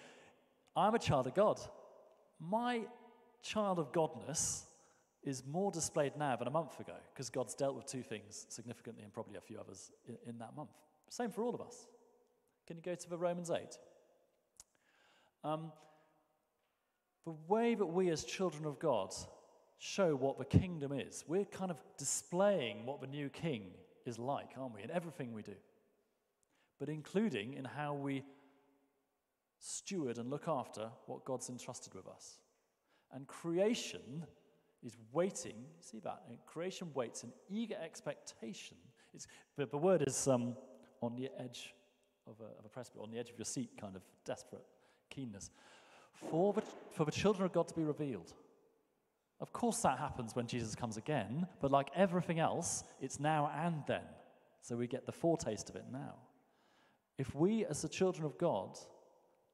I'm 0.76 0.94
a 0.94 0.98
child 0.98 1.26
of 1.26 1.34
God. 1.34 1.58
My 2.38 2.82
child 3.42 3.78
of 3.78 3.92
Godness 3.92 4.64
is 5.22 5.42
more 5.50 5.72
displayed 5.72 6.12
now 6.16 6.36
than 6.36 6.46
a 6.46 6.50
month 6.50 6.78
ago 6.78 6.94
because 7.12 7.30
God's 7.30 7.54
dealt 7.54 7.74
with 7.74 7.86
two 7.86 8.02
things 8.02 8.46
significantly 8.48 9.02
and 9.02 9.12
probably 9.12 9.36
a 9.36 9.40
few 9.40 9.58
others 9.58 9.90
in, 10.06 10.16
in 10.26 10.38
that 10.38 10.54
month. 10.56 10.70
Same 11.08 11.30
for 11.30 11.42
all 11.42 11.54
of 11.54 11.60
us. 11.60 11.86
Can 12.66 12.76
you 12.76 12.82
go 12.82 12.94
to 12.94 13.10
the 13.10 13.16
Romans 13.16 13.50
8? 13.50 13.78
Um, 15.44 15.72
the 17.24 17.34
way 17.48 17.74
that 17.74 17.86
we 17.86 18.10
as 18.10 18.24
children 18.24 18.66
of 18.66 18.78
God 18.78 19.14
show 19.78 20.14
what 20.14 20.38
the 20.38 20.44
kingdom 20.44 20.92
is, 20.92 21.24
we're 21.26 21.44
kind 21.44 21.70
of 21.70 21.76
displaying 21.98 22.86
what 22.86 23.00
the 23.00 23.06
new 23.06 23.28
king 23.28 23.62
is 24.04 24.18
like, 24.18 24.50
aren't 24.58 24.74
we, 24.74 24.82
in 24.82 24.90
everything 24.90 25.32
we 25.32 25.42
do, 25.42 25.54
but 26.78 26.88
including 26.88 27.54
in 27.54 27.64
how 27.64 27.94
we 27.94 28.22
steward 29.58 30.18
and 30.18 30.30
look 30.30 30.48
after 30.48 30.88
what 31.06 31.24
God's 31.24 31.48
entrusted 31.48 31.94
with 31.94 32.06
us. 32.06 32.38
And 33.12 33.26
creation 33.26 34.24
is 34.84 34.96
waiting, 35.12 35.56
see 35.80 35.98
that? 36.00 36.22
Creation 36.46 36.88
waits 36.94 37.24
in 37.24 37.32
eager 37.48 37.76
expectation. 37.82 38.76
It's, 39.14 39.26
the, 39.56 39.66
the 39.66 39.78
word 39.78 40.04
is 40.06 40.28
um, 40.28 40.56
on 41.00 41.16
the 41.16 41.30
edge 41.38 41.74
of 42.26 42.34
a, 42.40 42.58
of 42.58 42.64
a 42.64 42.68
precipice, 42.68 43.00
on 43.02 43.10
the 43.10 43.18
edge 43.18 43.30
of 43.30 43.38
your 43.38 43.44
seat, 43.44 43.70
kind 43.80 43.96
of 43.96 44.02
desperate 44.24 44.64
keenness 45.08 45.50
for 46.30 46.52
the, 46.52 46.62
for 46.92 47.04
the 47.04 47.12
children 47.12 47.46
of 47.46 47.52
God 47.52 47.68
to 47.68 47.74
be 47.74 47.84
revealed. 47.84 48.32
Of 49.40 49.52
course, 49.52 49.80
that 49.82 49.98
happens 49.98 50.34
when 50.34 50.46
Jesus 50.46 50.74
comes 50.74 50.96
again, 50.96 51.46
but 51.60 51.70
like 51.70 51.90
everything 51.94 52.40
else, 52.40 52.84
it's 53.00 53.20
now 53.20 53.50
and 53.54 53.82
then. 53.86 54.04
So 54.62 54.76
we 54.76 54.86
get 54.86 55.04
the 55.04 55.12
foretaste 55.12 55.68
of 55.68 55.76
it 55.76 55.84
now. 55.92 56.14
If 57.18 57.34
we, 57.34 57.64
as 57.64 57.82
the 57.82 57.88
children 57.88 58.24
of 58.26 58.36
God, 58.38 58.78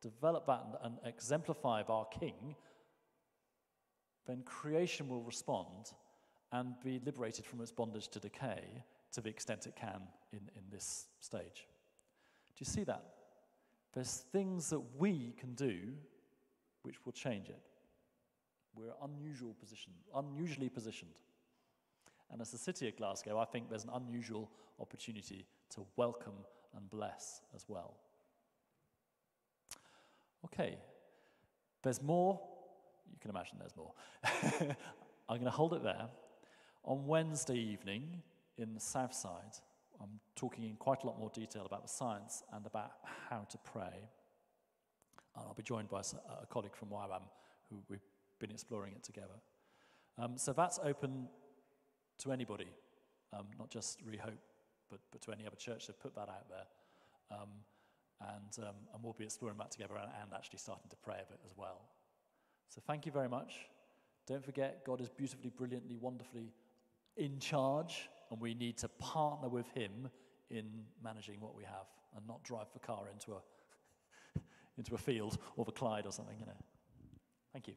develop 0.01 0.47
that 0.47 0.65
and, 0.83 0.99
exemplify 1.05 1.83
our 1.83 2.07
King, 2.07 2.57
then 4.27 4.43
creation 4.45 5.09
will 5.09 5.23
respond 5.23 5.93
and 6.51 6.75
be 6.85 7.01
liberated 7.05 7.45
from 7.45 7.61
its 7.61 7.73
bondage 7.73 8.09
to 8.09 8.21
decay 8.21 8.85
to 9.13 9.21
the 9.21 9.29
extent 9.29 9.67
it 9.67 9.77
can 9.77 10.03
in, 10.33 10.41
in 10.57 10.63
this 10.71 11.07
stage. 11.21 11.67
Do 12.55 12.59
you 12.59 12.67
see 12.67 12.85
that? 12.85 13.05
There's 13.95 14.25
things 14.33 14.71
that 14.71 14.81
we 14.99 15.35
can 15.39 15.55
do 15.55 15.79
which 16.83 17.05
will 17.05 17.13
change 17.13 17.49
it. 17.49 17.61
We're 18.75 18.95
unusual 19.03 19.55
position, 19.61 19.93
unusually 20.15 20.69
positioned. 20.69 21.11
And 22.31 22.41
as 22.41 22.51
the 22.51 22.59
city 22.59 22.89
of 22.89 22.97
Glasgow, 22.97 23.39
I 23.39 23.45
think 23.45 23.69
there's 23.69 23.85
an 23.85 23.91
unusual 23.95 24.51
opportunity 24.81 25.47
to 25.75 25.85
welcome 25.97 26.33
and 26.77 26.89
bless 26.91 27.41
as 27.55 27.65
well. 27.69 27.95
Okay, 30.47 30.77
there's 31.83 32.03
more. 32.03 32.41
You 33.13 33.19
can 33.21 33.31
imagine 33.31 33.57
there's 33.59 33.77
more. 33.77 33.93
I'm 35.29 35.37
going 35.37 35.45
to 35.45 35.51
hold 35.51 35.75
it 35.75 35.83
there. 35.83 36.09
On 36.85 37.07
Wednesday 37.07 37.59
evening 37.59 38.23
in 38.59 38.75
the 38.75 38.81
South 38.81 39.15
Side, 39.15 39.55
I'm 40.01 40.21
talking 40.35 40.65
in 40.65 40.75
quite 40.77 41.05
a 41.05 41.07
lot 41.07 41.19
more 41.19 41.31
detail 41.33 41.65
about 41.65 41.83
the 41.83 41.89
science 41.89 42.43
and 42.53 42.67
about 42.67 42.93
how 43.31 43.47
to 43.51 43.59
pray. 43.59 44.09
And 45.37 45.45
I'll 45.47 45.55
be 45.55 45.63
joined 45.63 45.89
by 45.89 46.01
a, 46.01 46.47
colleague 46.47 46.75
from 46.75 46.89
YWAM 46.89 47.23
who 47.71 47.77
we've 47.89 48.01
been 48.39 48.51
exploring 48.51 48.93
it 48.95 49.03
together. 49.03 49.39
Um, 50.19 50.37
so 50.37 50.53
that's 50.53 50.79
open 50.83 51.29
to 52.19 52.33
anybody, 52.33 52.69
um, 53.33 53.47
not 53.59 53.71
just 53.71 54.05
Rehope, 54.05 54.39
but, 54.93 55.01
but 55.11 55.23
to 55.23 55.33
any 55.33 55.47
other 55.47 55.57
church 55.57 55.87
to 55.87 55.93
put 55.93 56.15
that 56.15 56.29
out 56.29 56.49
there. 56.49 57.39
Um, 57.39 57.49
and, 58.21 58.69
um, 58.69 58.75
and 58.95 59.03
we'll 59.03 59.15
be 59.15 59.25
exploring 59.25 59.57
that 59.59 59.71
together 59.71 59.95
and, 59.97 60.11
and 60.23 60.31
actually 60.35 60.59
starting 60.59 60.89
to 60.91 60.97
pray 60.97 61.17
a 61.17 61.31
bit 61.31 61.41
as 61.45 61.57
well. 61.57 61.81
So 62.69 62.81
thank 62.87 63.07
you 63.07 63.13
very 63.13 63.29
much. 63.29 63.55
Don't 64.27 64.45
forget, 64.45 64.85
God 64.85 65.01
is 65.01 65.09
beautifully, 65.09 65.51
brilliantly, 65.51 65.97
wonderfully 65.97 66.53
in 67.17 67.39
charge, 67.39 68.09
and 68.31 68.41
we 68.41 68.55
need 68.55 68.79
to 68.79 68.89
partner 68.89 69.49
with 69.49 69.69
Him 69.75 70.09
in 70.51 70.67
managing 71.03 71.41
what 71.41 71.57
we 71.57 71.65
have 71.65 71.87
and 72.17 72.27
not 72.27 72.45
drive 72.45 72.67
the 72.73 72.79
car 72.79 73.05
into 73.13 73.33
a 73.33 74.41
into 74.79 74.95
a 74.95 74.99
field 74.99 75.39
or 75.57 75.65
the 75.65 75.73
Clyde 75.73 76.07
or 76.07 76.13
something, 76.13 76.39
you 76.39 76.47
know. 76.47 76.53
Thank 77.53 77.69
you. 77.69 77.75